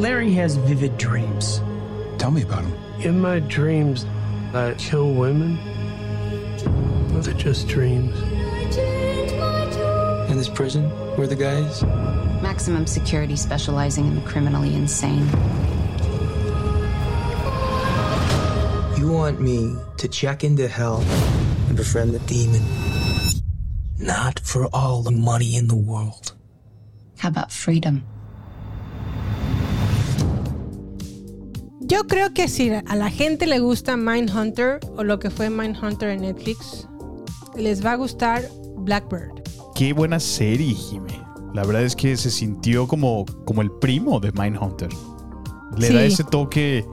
[0.00, 1.60] Larry has vivid dreams.
[2.16, 2.72] Tell me about them.
[3.02, 4.06] In my dreams,
[4.54, 5.58] I kill women.
[7.14, 8.18] Or they're just dreams.
[10.30, 11.82] In this prison, where the guys?
[12.42, 15.26] Maximum security specializing in the criminally insane.
[18.96, 21.02] You want me to check into hell
[21.68, 22.62] and befriend the demon?
[23.98, 26.32] Not for all the money in the world.
[27.18, 28.06] How about freedom?
[31.90, 36.10] Yo creo que si a la gente le gusta Mindhunter o lo que fue Mindhunter
[36.10, 36.86] en Netflix,
[37.56, 39.42] les va a gustar Blackbird.
[39.74, 41.20] Qué buena serie, Jime.
[41.52, 44.88] La verdad es que se sintió como, como el primo de Mindhunter.
[45.76, 45.92] Le Sí.
[45.94, 46.84] da ese toque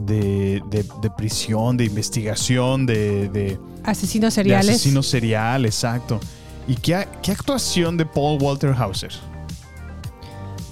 [0.00, 4.70] de, de- de prisión, de investigación, de, de, Asesinos seriales.
[4.70, 6.20] asesino serial, exacto.
[6.66, 9.12] ¿Y qué, qué actuación de Paul Walter Hauser?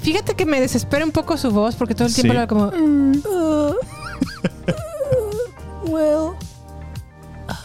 [0.06, 2.36] Fíjate que me desespera un poco su voz porque todo el tiempo Sí.
[2.36, 2.66] era como.
[2.68, 3.74] "Uh,
[5.84, 6.34] uh, well,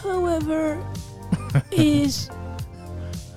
[0.04, 0.78] however,
[1.70, 2.28] is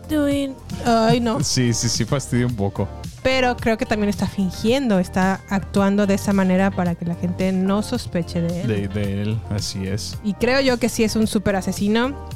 [0.10, 0.56] doing.
[0.86, 1.43] Ay, no.
[1.43, 2.88] Sí, sí, sí, fastidia un poco.
[3.22, 7.51] Pero creo que también está fingiendo, está actuando de esa manera para que la gente
[7.51, 8.68] no sospeche de él.
[8.68, 10.18] De, de él, así es.
[10.24, 12.28] Y creo yo que sí es un super asesino.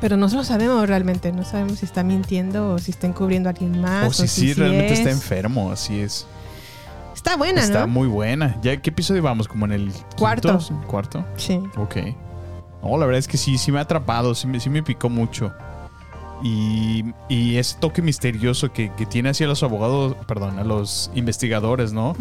[0.00, 1.32] Pero no lo sabemos realmente.
[1.32, 4.08] No sabemos si está mintiendo o si está encubriendo a alguien más.
[4.08, 5.16] o si sí, sí realmente está es.
[5.16, 6.26] enfermo, así es.
[7.14, 7.88] Está buena, está ¿no?
[7.88, 8.58] muy buena.
[8.62, 9.46] ¿Ya qué episodio vamos?
[9.46, 10.56] ¿Como en el Cuarto.
[10.58, 10.86] quinto?
[10.86, 11.24] ¿Cuarto?
[11.36, 11.60] Sí.
[11.76, 11.96] Ok.
[12.82, 15.10] No, la verdad es que sí, sí me ha atrapado, sí me, sí me picó
[15.10, 15.52] mucho.
[16.42, 21.92] Y, y ese toque misterioso que, que tiene hacia los abogados, perdón, a los investigadores,
[21.92, 22.16] ¿no?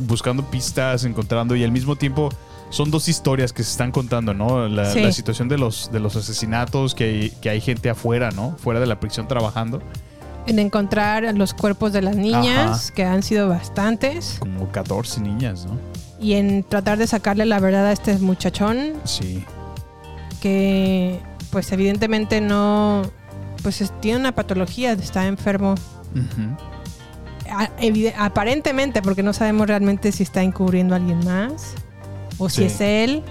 [0.00, 2.28] Buscando pistas, encontrando y al mismo tiempo
[2.70, 4.68] son dos historias que se están contando, ¿no?
[4.68, 5.00] La, Sí.
[5.00, 8.56] la situación de los, de los asesinatos, que hay, que hay gente afuera, ¿no?
[8.58, 9.80] Fuera de la prisión trabajando,
[10.48, 12.94] En encontrar los cuerpos de las niñas, Ajá.
[12.94, 14.36] que han sido bastantes.
[14.38, 15.76] como 14 niñas, ¿no?
[16.20, 19.44] Y en tratar de sacarle la verdad a este muchachón, Sí.
[20.40, 23.02] que pues evidentemente no.
[23.62, 25.74] Pues es- tiene una patología, está enfermo.
[26.14, 26.56] Ujú.
[27.50, 31.74] A- evide- aparentemente, porque no sabemos realmente si está encubriendo a alguien más
[32.38, 33.22] o si es él.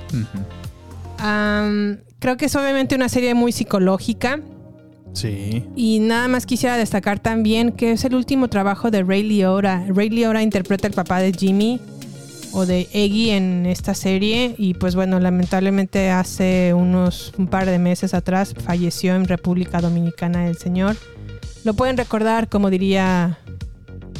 [2.19, 4.39] Creo que es obviamente una serie muy psicológica.
[5.13, 5.63] Sí.
[5.75, 9.85] Y nada más quisiera destacar también que es el último trabajo de Ray Liotta.
[9.87, 11.79] Ray Liotta interpreta el papá de Jimmy
[12.51, 17.79] o de Eggy en esta serie y pues bueno, lamentablemente hace unos un par de
[17.79, 20.95] meses atrás falleció en República Dominicana el señor.
[21.63, 23.39] Lo pueden recordar, como diría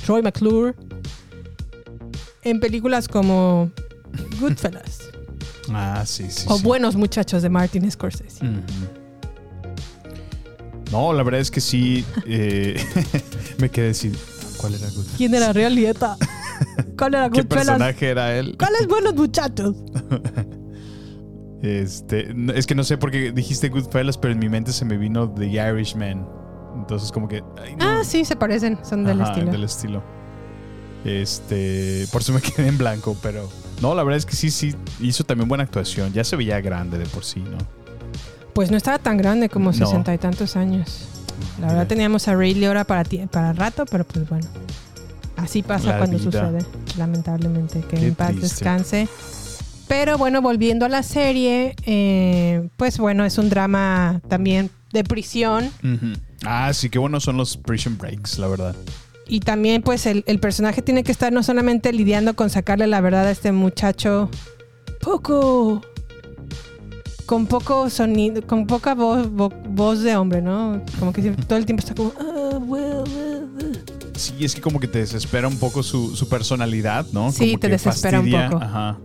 [0.06, 0.76] Troy McClure,
[2.44, 3.72] en películas como
[4.40, 5.10] Goodfellas
[5.72, 6.46] Ah, sí, sí.
[6.48, 6.64] o sí.
[6.64, 8.46] Buenos Muchachos de Martin Scorsese.
[10.92, 12.06] No, la verdad es que sí.
[12.28, 12.80] eh,
[13.58, 14.16] me quedé decir,
[14.58, 15.18] ¿cuál era Goodfellas?
[15.18, 16.18] ¿Quién era Ray Liotta?
[16.98, 17.66] ¿Cuál era ¿Qué Goodfellas?
[17.66, 18.56] personaje era él?
[18.58, 19.76] ¿Cuáles buenos muchachos?
[21.62, 24.98] Este, es que no sé por qué dijiste Goodfellas, pero en mi mente se me
[24.98, 26.24] vino The Irishman.
[26.76, 27.42] Entonces, como que.
[27.60, 27.86] ay, no.
[27.86, 29.52] Ah, sí, se parecen, son del Ajá, estilo.
[29.52, 30.04] del estilo.
[31.06, 33.50] Este, por eso me quedé en blanco, pero
[33.82, 36.14] no, la verdad es que sí, sí hizo también buena actuación.
[36.14, 37.58] Ya se veía grande de por sí, ¿no?
[38.54, 39.74] Pues no estaba tan grande como No.
[39.78, 41.08] sesenta y tantos años.
[41.60, 44.48] La verdad teníamos a Ray Liotta para, ti- para rato, pero pues bueno.
[45.36, 46.32] Así pasa La cuando vida.
[46.32, 46.66] sucede,
[46.98, 47.82] lamentablemente.
[47.82, 48.48] Que Qué en paz triste.
[48.48, 49.08] descanse.
[49.88, 55.66] Pero bueno, volviendo a la serie, eh, pues bueno, es un drama también de prisión.
[55.84, 56.14] Ujú.
[56.46, 58.76] Ah, sí, qué buenos son los Prison Breaks, la verdad.
[59.28, 63.02] Y también pues el, el personaje tiene que estar no solamente lidiando con sacarle la
[63.02, 64.30] verdad a este muchacho
[65.02, 65.82] poco
[67.26, 70.80] con poco sonido, con poca voz, vo- voz de hombre, ¿no?
[71.00, 73.74] Como que siempre- todo el tiempo está como "Ah, well, uh".
[74.16, 77.32] Sí, es que como que te desespera un poco su, su personalidad, ¿no?
[77.32, 78.64] Sí, Como te desespera un poco.
[78.64, 79.00] Ajá.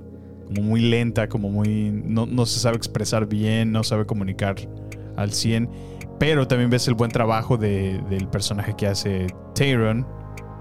[0.46, 1.90] Como muy lenta, como muy.
[1.90, 4.56] No, no se sabe expresar bien, no sabe comunicar
[5.16, 5.68] al 100.
[6.20, 10.06] Pero también ves el buen trabajo de- del personaje que hace Tyron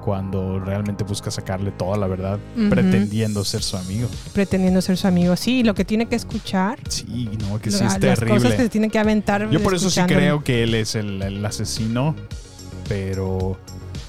[0.03, 2.39] cuando realmente busca sacarle toda la verdad,
[2.69, 4.07] pretendiendo ser su amigo.
[4.33, 5.35] pretendiendo ser su amigo.
[5.35, 6.79] Sí, lo que tiene que escuchar.
[6.87, 8.35] Sí, no, que sí es las terrible.
[8.37, 9.49] cosas que se tiene que aventar.
[9.51, 12.15] Yo por eso sí creo que él es el, el asesino,
[12.87, 13.59] pero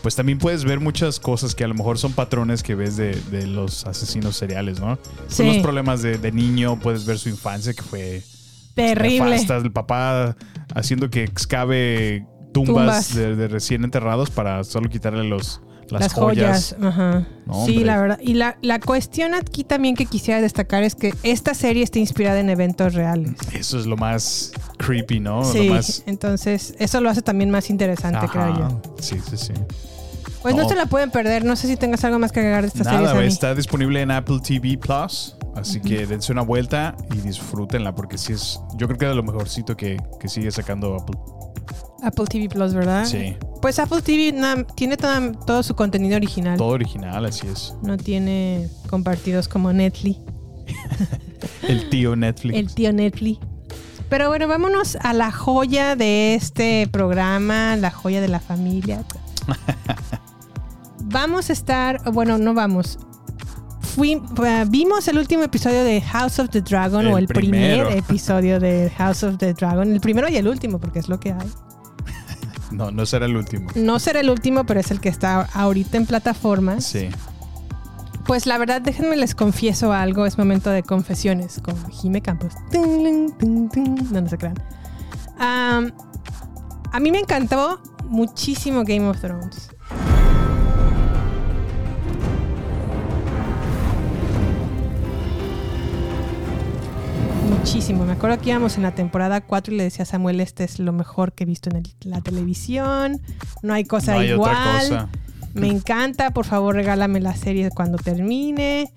[0.03, 3.15] pues también puedes ver muchas cosas que a lo mejor son patrones que ves de,
[3.31, 4.97] de los asesinos seriales, ¿no?
[5.29, 5.47] Son Sí.
[5.55, 8.23] los problemas de, de niño, puedes ver su infancia que fue
[8.75, 9.37] Terrible.
[9.37, 10.37] el papá
[10.75, 13.15] haciendo que excave tumbas, Tumbas.
[13.15, 16.75] De, de recién enterrados para solo quitarle los, las, Las joyas.
[16.77, 16.93] joyas.
[16.93, 17.27] Ajá.
[17.47, 18.19] No, sí, la verdad.
[18.23, 22.41] Y la, la cuestión aquí también que quisiera destacar es que esta serie está inspirada
[22.41, 23.35] en eventos reales.
[23.53, 25.45] Eso es lo más creepy, ¿no?
[25.45, 26.03] sí, Lo más...
[26.07, 28.29] entonces eso lo hace también más interesante, Ajá.
[28.29, 28.83] creo yo.
[29.01, 29.53] Sí, sí, sí.
[30.43, 30.63] Pues no.
[30.63, 30.69] No.
[30.69, 31.45] se la pueden perder.
[31.45, 33.01] No sé si tengas algo más que agregar de esta serie.
[33.01, 35.37] Nada, está disponible en Apple TV Plus.
[35.57, 39.15] Así que dense una vuelta y disfrútenla porque sí es, yo creo que es de
[39.17, 41.19] lo mejorcito que, que sigue sacando Apple.
[42.03, 43.05] Apple TV Plus, ¿verdad?
[43.05, 43.37] Sí.
[43.61, 46.57] Pues Apple TV na- tiene toda- todo su contenido original.
[46.57, 47.75] Todo original, así es.
[47.83, 50.19] No tiene compartidos como Netflix.
[51.69, 52.57] El tío Netflix.
[52.57, 53.41] El tío Netflix.
[54.09, 59.05] Pero bueno, vámonos a la joya de este programa, la joya de la familia.
[61.11, 62.99] vamos a estar, bueno, no vamos.
[63.81, 68.61] Fui- eh, vimos el último episodio de House of the Dragon o El primer episodio
[68.61, 69.91] de House of the Dragon.
[69.93, 71.49] El primero y el último, porque es lo que hay.
[72.71, 73.69] No, no será el último.
[73.75, 76.85] No será el último, pero es el que está ahorita en plataformas.
[76.85, 77.09] Sí.
[78.27, 80.25] Pues la verdad, déjenme les confieso algo.
[80.25, 82.53] Es momento de confesiones con Jime Campos.
[82.73, 83.69] No,
[84.21, 84.55] no se crean.
[85.41, 89.71] A mí me encantó muchísimo Game of Thrones.
[97.61, 98.05] Muchísimo.
[98.05, 100.79] Me acuerdo que íbamos en la temporada 4 y le decía a Samuel, este es
[100.79, 103.21] lo mejor que he visto en el- la televisión.
[103.63, 104.51] No hay cosa No hay igual.
[104.57, 105.09] otra cosa.
[105.53, 108.93] Me encanta, por favor regálame la serie cuando termine.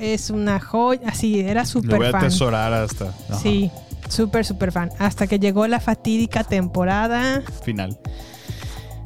[0.00, 1.08] Es una joya.
[1.08, 2.20] Así, era Lo súper voy a fan.
[2.22, 3.70] atesorar hasta ajá, Sí,
[4.08, 4.90] súper, súper fan.
[4.98, 7.98] Hasta que llegó la fatídica temporada final.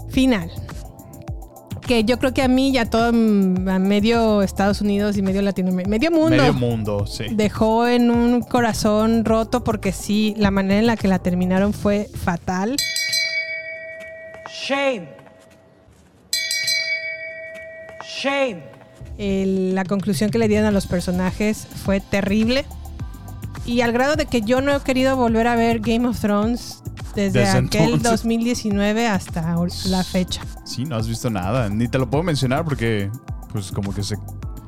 [0.09, 0.51] final.
[1.89, 5.23] Que yo creo que a mí y a todo mm, a medio Estados Unidos y
[5.23, 7.25] medio Latinoamérica, medio mundo, Medio mundo, sí.
[7.31, 12.09] dejó en un corazón roto porque sí, la manera en la que la terminaron fue
[12.15, 12.77] fatal.
[14.51, 15.09] Shame.
[18.07, 18.63] Shame.
[19.17, 22.67] El- la conclusión que le dieron a los personajes fue terrible.
[23.65, 26.83] Y al grado de que yo no he querido volver a ver Game of Thrones
[27.23, 28.11] desde, Desde aquel entonces.
[28.23, 29.57] 2019 hasta
[29.87, 30.43] la fecha.
[30.65, 31.69] Sí, no has visto nada.
[31.69, 33.11] Ni te lo puedo mencionar porque,
[33.53, 34.17] pues, como que se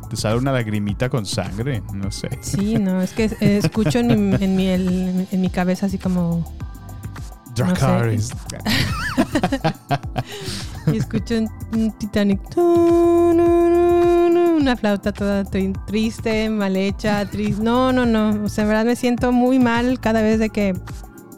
[0.09, 1.83] te sale una lagrimita con sangre.
[1.95, 2.29] No sé.
[2.41, 6.41] Sí, no, es que escucho en mi, en mi, el- en mi cabeza así como...
[6.41, 7.63] no sé.
[7.63, 8.31] Dracarys.
[10.93, 11.35] Y escucho
[11.73, 12.41] un, Titanic.
[12.57, 17.63] Una flauta toda tri- triste, mal hecha, triste.
[17.63, 18.45] No, no, no.
[18.45, 20.75] O sea, en verdad me siento muy mal cada vez de que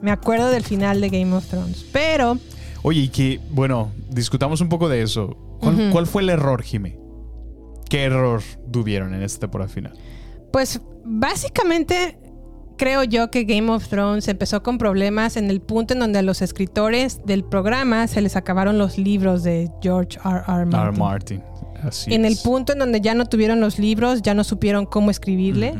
[0.03, 1.87] me acuerdo del final de Game of Thrones.
[1.93, 2.39] Pero
[2.83, 5.37] Oye, y que, bueno, discutamos un poco de eso.
[5.93, 6.99] ¿Cuál, fue el error, Jime?
[7.89, 8.43] ¿Qué error
[8.73, 9.93] tuvieron en esta temporada final?
[10.53, 12.19] Pues básicamente
[12.77, 16.23] creo yo que Game of Thrones empezó con problemas en el punto en donde a
[16.23, 20.43] los escritores del programa se les acabaron los libros de George R.
[20.49, 20.67] R.
[20.67, 20.81] Martin.
[20.81, 20.93] R.
[20.99, 21.43] Martin.
[21.85, 25.13] Así en el punto en donde ya no tuvieron los libros, ya no supieron cómo
[25.13, 25.75] escribirle.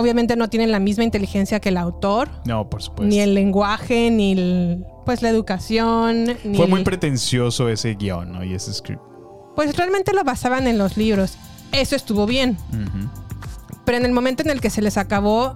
[0.00, 3.04] Obviamente no tienen la misma inteligencia que el autor, No, por supuesto.
[3.08, 8.32] ni el lenguaje, ni el- pues la educación, ni Fue el- muy pretencioso ese guion,
[8.32, 8.44] ¿no?
[8.44, 9.02] Y ese script.
[9.56, 11.36] pues realmente lo basaban en los libros.
[11.72, 12.56] Eso estuvo bien.
[13.84, 15.54] Pero en el momento en el que se les acabó,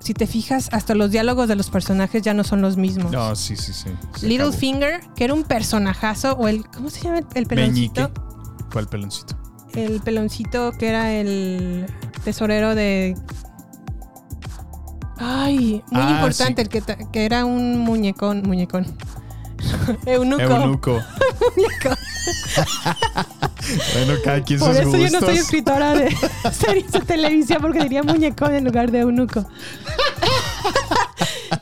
[0.00, 3.12] si te fijas, hasta los diálogos de los personajes ya no son los mismos.
[3.12, 3.88] No, sí, sí, sí.
[4.26, 6.66] Littlefinger, que era un personajazo, o el.
[6.68, 7.94] ¿Cómo se llama el, el Meñique.
[8.02, 8.66] peloncito?
[8.72, 9.36] ¿Cuál peloncito?
[9.74, 11.86] El peloncito que era el
[12.24, 13.14] tesorero de.
[15.18, 16.62] Ay, muy Ah, importante, sí.
[16.62, 18.86] el que, que era un muñecón, muñecón.
[20.06, 20.42] Eunuco.
[20.42, 20.90] Eunuco.
[21.56, 21.96] Muñeco.
[23.94, 25.38] Bueno, cada quien Por sus eso yo no soy gustos.
[25.38, 26.16] escritora de
[26.52, 29.46] series de televisión porque diría muñecón en lugar de eunuco.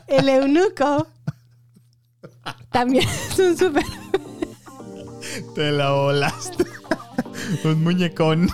[0.07, 1.07] El eunuco
[2.71, 3.85] también es un súper.
[5.55, 6.65] Te la volaste.
[7.63, 8.49] Un muñecón.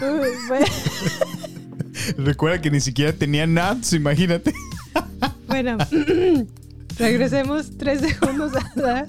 [2.17, 4.53] Recuerda que ni siquiera tenía nuts, imagínate.
[5.47, 5.77] Bueno,
[6.97, 9.07] regresemos tres segundos atrás.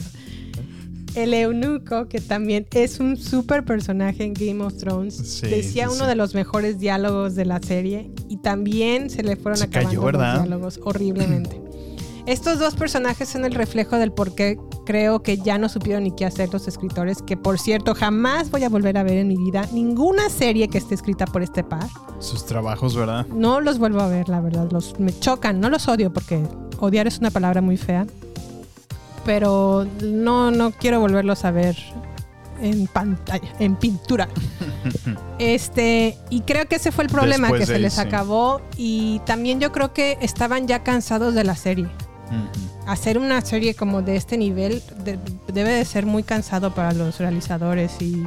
[1.14, 6.04] El eunuco, que también es un súper personaje en Game of Thrones, Sí, decía uno
[6.04, 6.06] sí.
[6.06, 10.10] de los mejores diálogos de la serie y también se le fueron Se acabando cayó,
[10.10, 11.60] los diálogos horriblemente.
[12.26, 14.56] Estos dos personajes son el reflejo del por qué
[14.92, 18.62] creo que ya no supieron ni qué hacer los escritores, que por cierto jamás voy
[18.64, 21.86] a volver a ver en mi vida ninguna serie que esté escrita por este par.
[22.18, 23.26] Sus trabajos, ¿verdad?
[23.28, 24.68] No los vuelvo a ver, la verdad.
[24.70, 25.60] Los, me chocan.
[25.60, 26.42] No los odio porque
[26.78, 28.06] odiar es una palabra muy fea.
[29.24, 31.74] Pero no, no quiero volverlos a ver
[32.60, 34.28] en pantalla, en pintura.
[35.38, 38.00] Este, y creo que ese fue el problema, Después que se les sí.
[38.00, 38.60] acabó.
[38.76, 41.88] Y también yo creo que estaban ya cansados de la serie.
[42.86, 45.18] Hacer una serie como de este nivel de-
[45.52, 47.92] debe de ser muy cansado para los realizadores.
[48.00, 48.24] Y,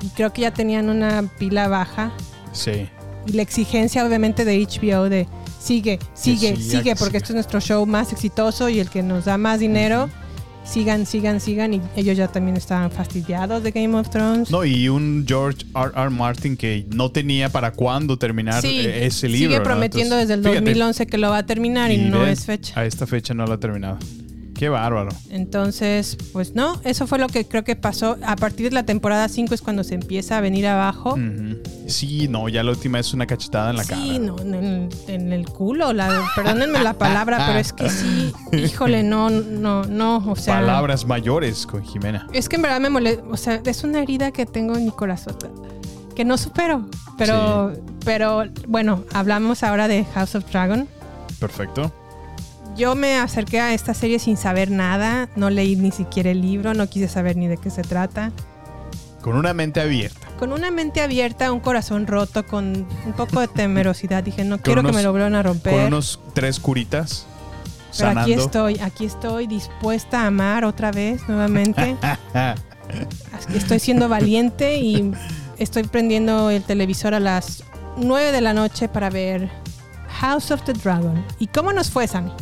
[0.00, 2.12] y creo que ya tenían una pila baja.
[2.52, 2.88] Sí.
[3.26, 5.26] Y la exigencia, obviamente, de HBO de
[5.60, 9.24] sigue, sigue, sigue, que porque este es nuestro show más exitoso y el que nos
[9.24, 10.10] da más dinero.
[10.64, 11.74] Sigan, sigan, sigan.
[11.74, 14.50] Y ellos ya también estaban fastidiados de Game of Thrones.
[14.50, 15.92] No, y un George R.
[15.94, 16.10] R.
[16.10, 19.48] Martin que no tenía para cuándo terminar Sí, eh, ese libro.
[19.48, 19.62] sigue ¿no?
[19.64, 22.46] prometiendo Entonces, desde el fíjate, 2011 que lo va a terminar y, no ve, es
[22.46, 22.80] fecha.
[22.80, 23.98] A esta fecha no lo ha terminado.
[24.54, 25.10] Qué bárbaro.
[25.30, 28.16] Entonces, pues no, eso fue lo que creo que pasó.
[28.24, 31.16] A partir de la temporada 5 es cuando se empieza a venir abajo.
[31.86, 34.00] Sí, no, ya la última es una cachetada en la cara.
[34.00, 38.32] Sí, no, en el, en el culo, la, perdónenme la palabra, pero es que sí,
[38.52, 40.60] híjole, no, no, no, o sea.
[40.60, 42.28] Palabras mayores con Jimena.
[42.32, 44.90] Es que en verdad me molesta, o sea, es una herida que tengo en mi
[44.92, 45.36] corazón
[46.14, 46.86] que no supero.
[47.18, 47.72] Pero,
[48.04, 50.88] pero bueno, hablamos ahora de House of Dragon.
[51.38, 51.92] Perfecto.
[52.76, 56.74] Yo me acerqué a esta serie sin saber nada, no leí ni siquiera el libro,
[56.74, 58.32] no quise saber ni de qué se trata.
[59.22, 60.18] Con una mente abierta.
[60.38, 64.22] con una mente abierta, un corazón roto, con un poco de temerosidad.
[64.24, 65.72] Dije, no quiero unos- que me lo vuelvan a romper.
[65.72, 67.24] Con unos tres curitas.
[67.96, 71.96] Pero aquí estoy, aquí estoy dispuesta a amar otra vez, nuevamente.
[73.54, 75.12] Estoy siendo valiente y
[75.58, 77.62] estoy prendiendo el televisor a las
[77.96, 79.48] 9 de la noche para ver
[80.20, 81.24] House of the Dragon.
[81.38, 82.32] ¿Y cómo nos fue, Sammy?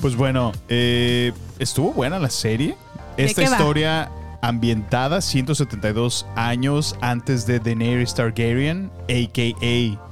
[0.00, 2.76] Pues bueno, eh, estuvo buena la serie.
[3.16, 3.48] ¿De Esta va?
[3.48, 10.10] historia ambientada 172 años antes de Daenerys Targaryen, a.k.a.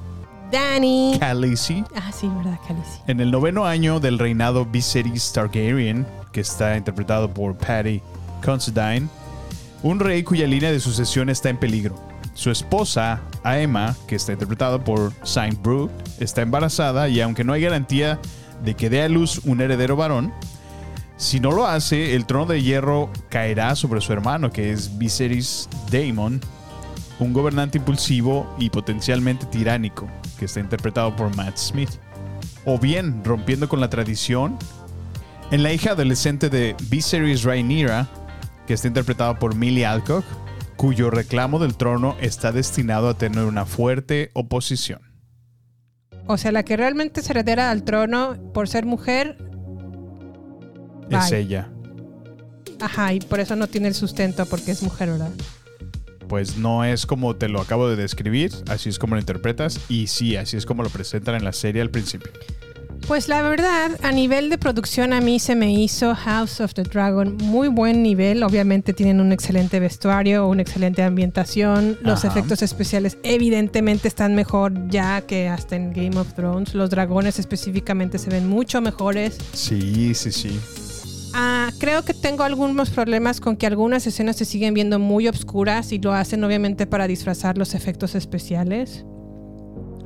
[0.51, 1.17] Danny.
[1.19, 1.85] Khaleesi.
[1.97, 3.01] Ah, sí, verdad, Khaleesi.
[3.07, 8.03] En el noveno año del reinado Viserys Targaryen, que está interpretado por Patty
[8.45, 9.09] Considine,
[9.83, 11.97] un rey cuya línea de sucesión está en peligro.
[12.35, 17.63] Su esposa, Aemma, que está interpretada por Saint Brooke, está embarazada y aunque no hay
[17.63, 18.21] garantía
[18.65, 20.33] de que dé a luz un heredero varón,
[21.17, 25.69] si no lo hace, el trono de hierro caerá sobre su hermano, que es Viserys
[25.91, 26.41] Daemon,
[27.19, 31.91] un gobernante impulsivo y potencialmente tiránico, que está interpretado por Matt Smith.
[32.65, 34.57] O bien, rompiendo con la tradición,
[35.51, 38.07] en la hija adolescente de Viserys Rhaenyra,
[38.69, 40.25] que está interpretada por Millie Alcock,
[40.77, 45.08] cuyo reclamo del trono está destinado a tener una fuerte oposición.
[46.29, 49.39] O sea, la que realmente se heredera al trono por ser mujer.
[51.11, 51.39] Es bye.
[51.41, 51.71] ella.
[52.81, 55.31] Ajá, y por eso no tiene el sustento porque es mujer, ¿verdad?
[56.29, 60.09] Pues no es como te lo acabo de describir, así es como lo interpretas, y
[60.09, 62.31] sí, así es como lo presentan en la serie al principio.
[63.09, 66.83] Pues la verdad, a nivel de producción a mí se me hizo House of the
[66.83, 68.43] Dragon muy buen nivel.
[68.43, 71.97] Obviamente tienen un excelente vestuario, una excelente ambientación.
[72.03, 72.29] Los Ajá.
[72.39, 76.75] efectos especiales evidentemente están mejor ya que hasta en Game of Thrones.
[76.75, 79.39] Los dragones específicamente se ven mucho mejores.
[79.55, 80.61] Sí, sí, sí.
[81.33, 85.93] Ah, creo que tengo algunos problemas con que algunas escenas se siguen viendo muy obscuras
[85.93, 89.07] y lo hacen obviamente para disfrazar los efectos especiales.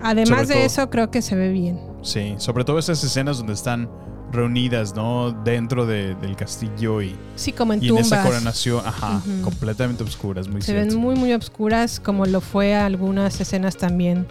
[0.01, 1.79] Además Sobre de todo- eso, creo que se ve bien.
[2.03, 3.89] Sí, sobre todo esas escenas donde están
[4.33, 5.31] reunidas, ¿no?
[5.45, 10.49] Dentro de- del castillo y, Sí, como en y en esa coronación, ajá, completamente oscuras,
[10.49, 10.89] muy Se cierto.
[10.95, 14.27] ven muy, muy obscuras, como lo fue algunas escenas también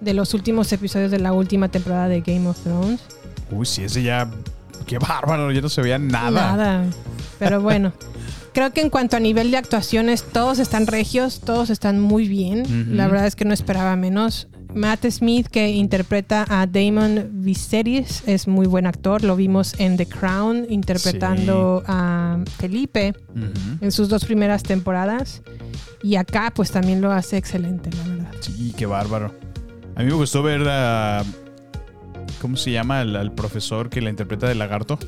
[0.00, 3.00] de los últimos episodios de la última temporada de Game of Thrones.
[3.50, 4.30] Uy, sí, ese ya.
[4.86, 6.30] Qué bárbaro, ya no se veía nada.
[6.56, 6.84] Nada.
[7.38, 7.92] Pero bueno,
[8.54, 12.96] creo que en cuanto a nivel de actuaciones, todos están regios, todos están muy bien.
[12.96, 14.48] La verdad es que no esperaba menos.
[14.74, 19.22] Matt Smith, que interpreta a Damon Viserys, es muy buen actor.
[19.22, 23.14] Lo vimos en The Crown interpretando a Felipe
[23.80, 25.42] en sus dos primeras temporadas.
[26.02, 28.30] Y acá, pues también lo hace excelente, la verdad.
[28.40, 29.32] Sí, qué bárbaro.
[29.96, 31.24] A mí me gustó ver a.
[32.40, 33.00] ¿Cómo se llama?
[33.00, 34.98] Al, al profesor que la interpreta de lagarto.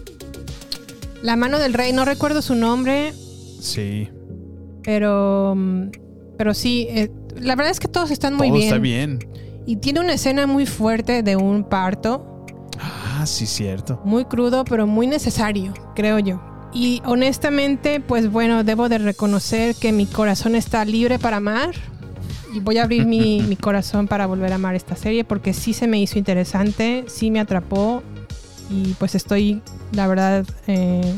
[1.22, 3.12] La mano del rey, no recuerdo su nombre,
[3.60, 4.08] Sí.
[4.84, 5.88] pero, mm,
[6.38, 7.10] pero sí, eh,
[7.40, 8.68] la verdad es que todos están muy Todo bien.
[8.68, 9.18] está bien.
[9.66, 12.44] Y tiene una escena muy fuerte de un parto,
[12.78, 14.00] Ah, sí, cierto.
[14.04, 16.40] muy crudo, pero muy necesario, creo yo.
[16.72, 21.74] Y honestamente, pues bueno, debo de reconocer que mi corazón está libre para amar.
[22.52, 25.72] Y voy a abrir mi, mi corazón para volver a amar esta serie porque sí
[25.72, 28.02] se me hizo interesante, sí me atrapó.
[28.70, 29.62] Y pues estoy,
[29.92, 31.14] la verdad, eh,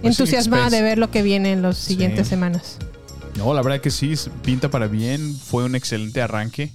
[0.00, 0.76] Pues entusiasmada Space.
[0.76, 2.30] de ver lo que viene en las siguientes Sí.
[2.30, 2.78] semanas.
[3.36, 5.34] No, la verdad que sí, pinta para bien.
[5.36, 6.70] Fue un excelente arranque.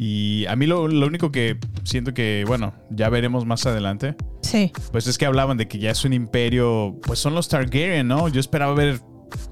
[0.00, 4.14] Y a mí lo, lo único que siento que, bueno, ya veremos más adelante.
[4.42, 4.70] Sí.
[4.92, 6.96] Pues es que hablaban de que ya es un imperio.
[7.02, 8.28] Pues son los Targaryen, ¿no?
[8.28, 9.00] Yo esperaba ver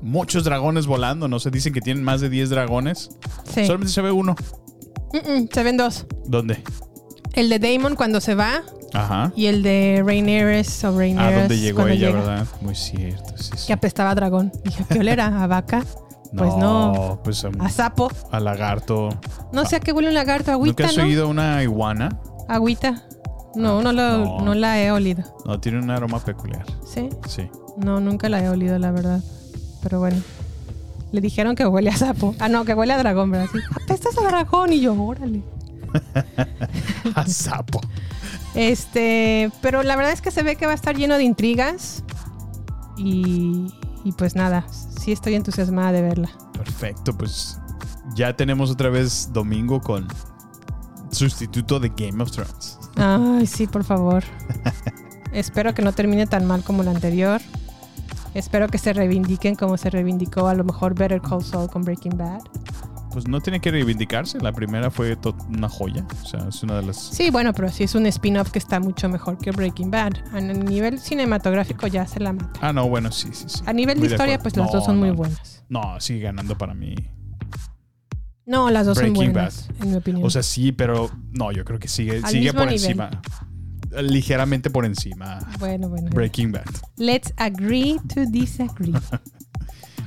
[0.00, 1.26] muchos dragones volando.
[1.26, 3.10] No sé, dicen que tienen más de 10 dragones.
[3.52, 3.66] Sí.
[3.66, 4.36] Solamente se ve uno.
[5.12, 6.06] Mm, mm, se ven dos.
[6.26, 6.62] ¿Dónde?
[7.34, 8.62] El de Damon cuando se va
[8.94, 9.32] Ajá.
[9.34, 12.18] y el de Rhaenyra o ¿A Rhaenyra dónde llegó ella, llega.
[12.20, 12.46] verdad?
[12.60, 13.34] Muy cierto.
[13.36, 13.66] Sí, sí.
[13.66, 14.52] Que apestaba a dragón.
[14.64, 15.42] Dije, ¿qué olera?
[15.42, 15.84] ¿A vaca?
[16.36, 17.20] Pues no.
[17.24, 18.10] Pues a, A sapo.
[18.30, 19.08] a lagarto.
[19.52, 20.52] No sé a qué huele un lagarto.
[20.52, 21.04] Agüita, ¿Nunca has ¿no?
[21.04, 22.18] oído una iguana?
[22.48, 23.02] Agüita.
[23.54, 24.40] No, no, lo- no.
[24.42, 25.24] no la he olido.
[25.46, 26.64] No, tiene un aroma peculiar.
[26.84, 27.08] ¿Sí?
[27.26, 27.48] Sí.
[27.78, 29.20] No, nunca la he olido, la verdad.
[29.82, 30.18] Pero bueno.
[31.12, 32.34] Le dijeron que huele a sapo.
[32.40, 33.46] Ah, no, que huele a dragón, ¿verdad?
[33.52, 33.58] Sí.
[33.82, 35.42] Apestas a dragón y yo, órale.
[37.14, 37.80] a sapo.
[38.54, 42.02] Este, pero la verdad es que se ve que va a estar lleno de intrigas.
[42.98, 43.66] Y,
[44.06, 46.30] y pues nada, sí estoy entusiasmada de verla.
[46.52, 47.58] Perfecto, pues
[48.14, 50.06] ya tenemos otra vez domingo con
[51.10, 52.78] sustituto de Game of Thrones.
[52.94, 54.22] Ay, sí, por favor.
[55.32, 57.40] Espero que no termine tan mal como la anterior.
[58.32, 62.16] Espero que se reivindiquen como se reivindicó a lo mejor Better Call Saul con Breaking
[62.16, 62.42] Bad.
[63.16, 64.38] Pues no tiene que reivindicarse.
[64.40, 65.16] La primera fue
[65.48, 66.06] una joya.
[66.22, 66.98] O sea, es una de las.
[66.98, 70.12] Sí, bueno, pero sí es un spin-off que está mucho mejor que Breaking Bad.
[70.34, 72.60] A nivel cinematográfico ya se la mata.
[72.60, 73.62] Ah, no, bueno, sí, sí, sí.
[73.64, 75.64] A nivel Muy de historia, pues las No, dos son muy buenas.
[75.70, 76.94] No, sigue ganando para mí.
[78.44, 79.82] No, las dos son Breaking buenas, Bad.
[79.86, 80.26] en mi opinión.
[80.26, 82.74] O sea, sí, pero no, yo creo que sigue, Al sigue por nivel.
[82.74, 83.10] encima.
[83.98, 85.38] Ligeramente por encima.
[85.58, 86.10] bueno, bueno.
[86.10, 86.66] Breaking Bad.
[86.98, 88.92] Let's agree to disagree.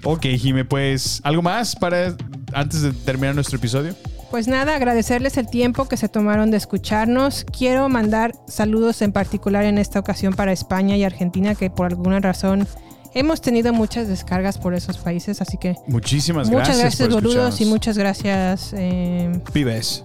[0.04, 2.16] Ok, Jime, pues, ¿algo más para
[2.54, 3.96] antes de terminar nuestro episodio?
[4.32, 7.46] Pues nada, agradecerles el tiempo que se tomaron de escucharnos.
[7.46, 12.20] Quiero mandar saludos en particular en esta ocasión para España y Argentina, que por alguna
[12.20, 12.68] razón
[13.16, 17.00] hemos tenido muchas descargas por esos países, así que Muchísimas muchas gracias.
[17.00, 20.04] gracias, por boludos, y muchas gracias eh, Pibes,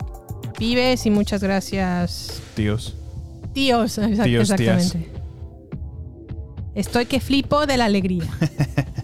[0.56, 2.96] pibes, y muchas gracias tíos.
[3.52, 3.98] tíos.
[3.98, 4.84] Exact- Tíos, tías.
[4.86, 5.10] exactamente.
[6.74, 8.24] Estoy que flipo de la alegría.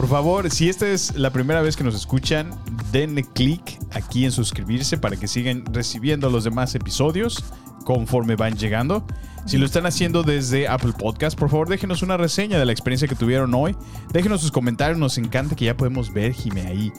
[0.00, 2.58] Por favor, si esta es la primera vez que nos escuchan,
[2.90, 7.44] denle clic aquí en suscribirse para que sigan recibiendo los demás episodios
[7.84, 9.06] conforme van llegando.
[9.44, 13.08] Si lo están haciendo desde Apple Podcast, por favor déjenos una reseña de la experiencia
[13.08, 13.76] que tuvieron hoy.
[14.10, 16.90] Déjenos sus comentarios, nos encanta que ya podemos ver, Jime, ahí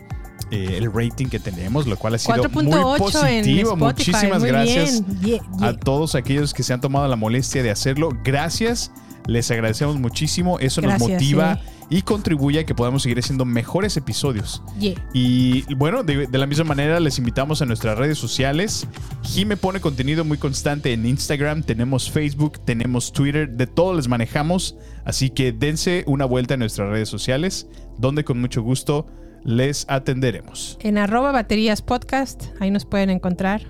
[0.51, 3.73] eh, el rating que tenemos, lo cual ha sido muy 4.8 en positivo.
[3.73, 5.21] Spotify, Muchísimas muy gracias bien.
[5.21, 5.67] Yeah, yeah.
[5.69, 8.09] a todos aquellos que se han tomado la molestia de hacerlo.
[8.23, 8.91] Gracias,
[9.25, 10.59] les agradecemos muchísimo.
[10.59, 11.80] Eso nos motiva sí.
[11.91, 14.63] Y contribuye a que podamos seguir haciendo mejores episodios.
[14.79, 14.95] Yeah.
[15.13, 18.87] Y bueno, de, de la misma manera les invitamos a nuestras redes sociales.
[19.23, 24.77] Jime pone contenido muy constante en Instagram, tenemos Facebook, tenemos Twitter, de todo les manejamos.
[25.03, 29.07] Así que dense una vuelta en nuestras redes sociales, donde con mucho gusto
[29.43, 30.77] les atenderemos.
[30.79, 33.63] En arroba baterías podcast, ahí nos pueden encontrar.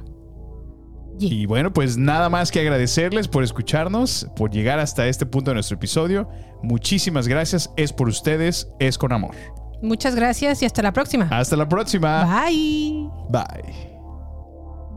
[1.22, 5.56] Y bueno, pues nada más que agradecerles por escucharnos, por llegar hasta este punto de
[5.56, 6.27] nuestro episodio.
[6.64, 9.35] Muchísimas gracias, es por ustedes, es con amor.
[9.84, 11.27] Muchas gracias y hasta la próxima.
[11.31, 12.26] Hasta la próxima.
[12.26, 13.07] Bye.
[13.30, 13.99] Bye.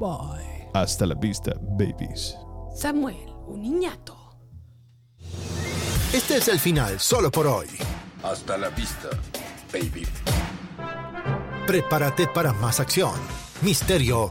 [0.01, 0.71] Bye.
[0.73, 2.37] Hasta la vista, babies.
[2.75, 4.17] Samuel, un niñato.
[6.13, 7.67] Este es el final solo por hoy.
[8.23, 9.09] Hasta la vista,
[9.73, 10.07] baby.
[11.67, 13.13] Prepárate para más acción,
[13.63, 14.31] misterio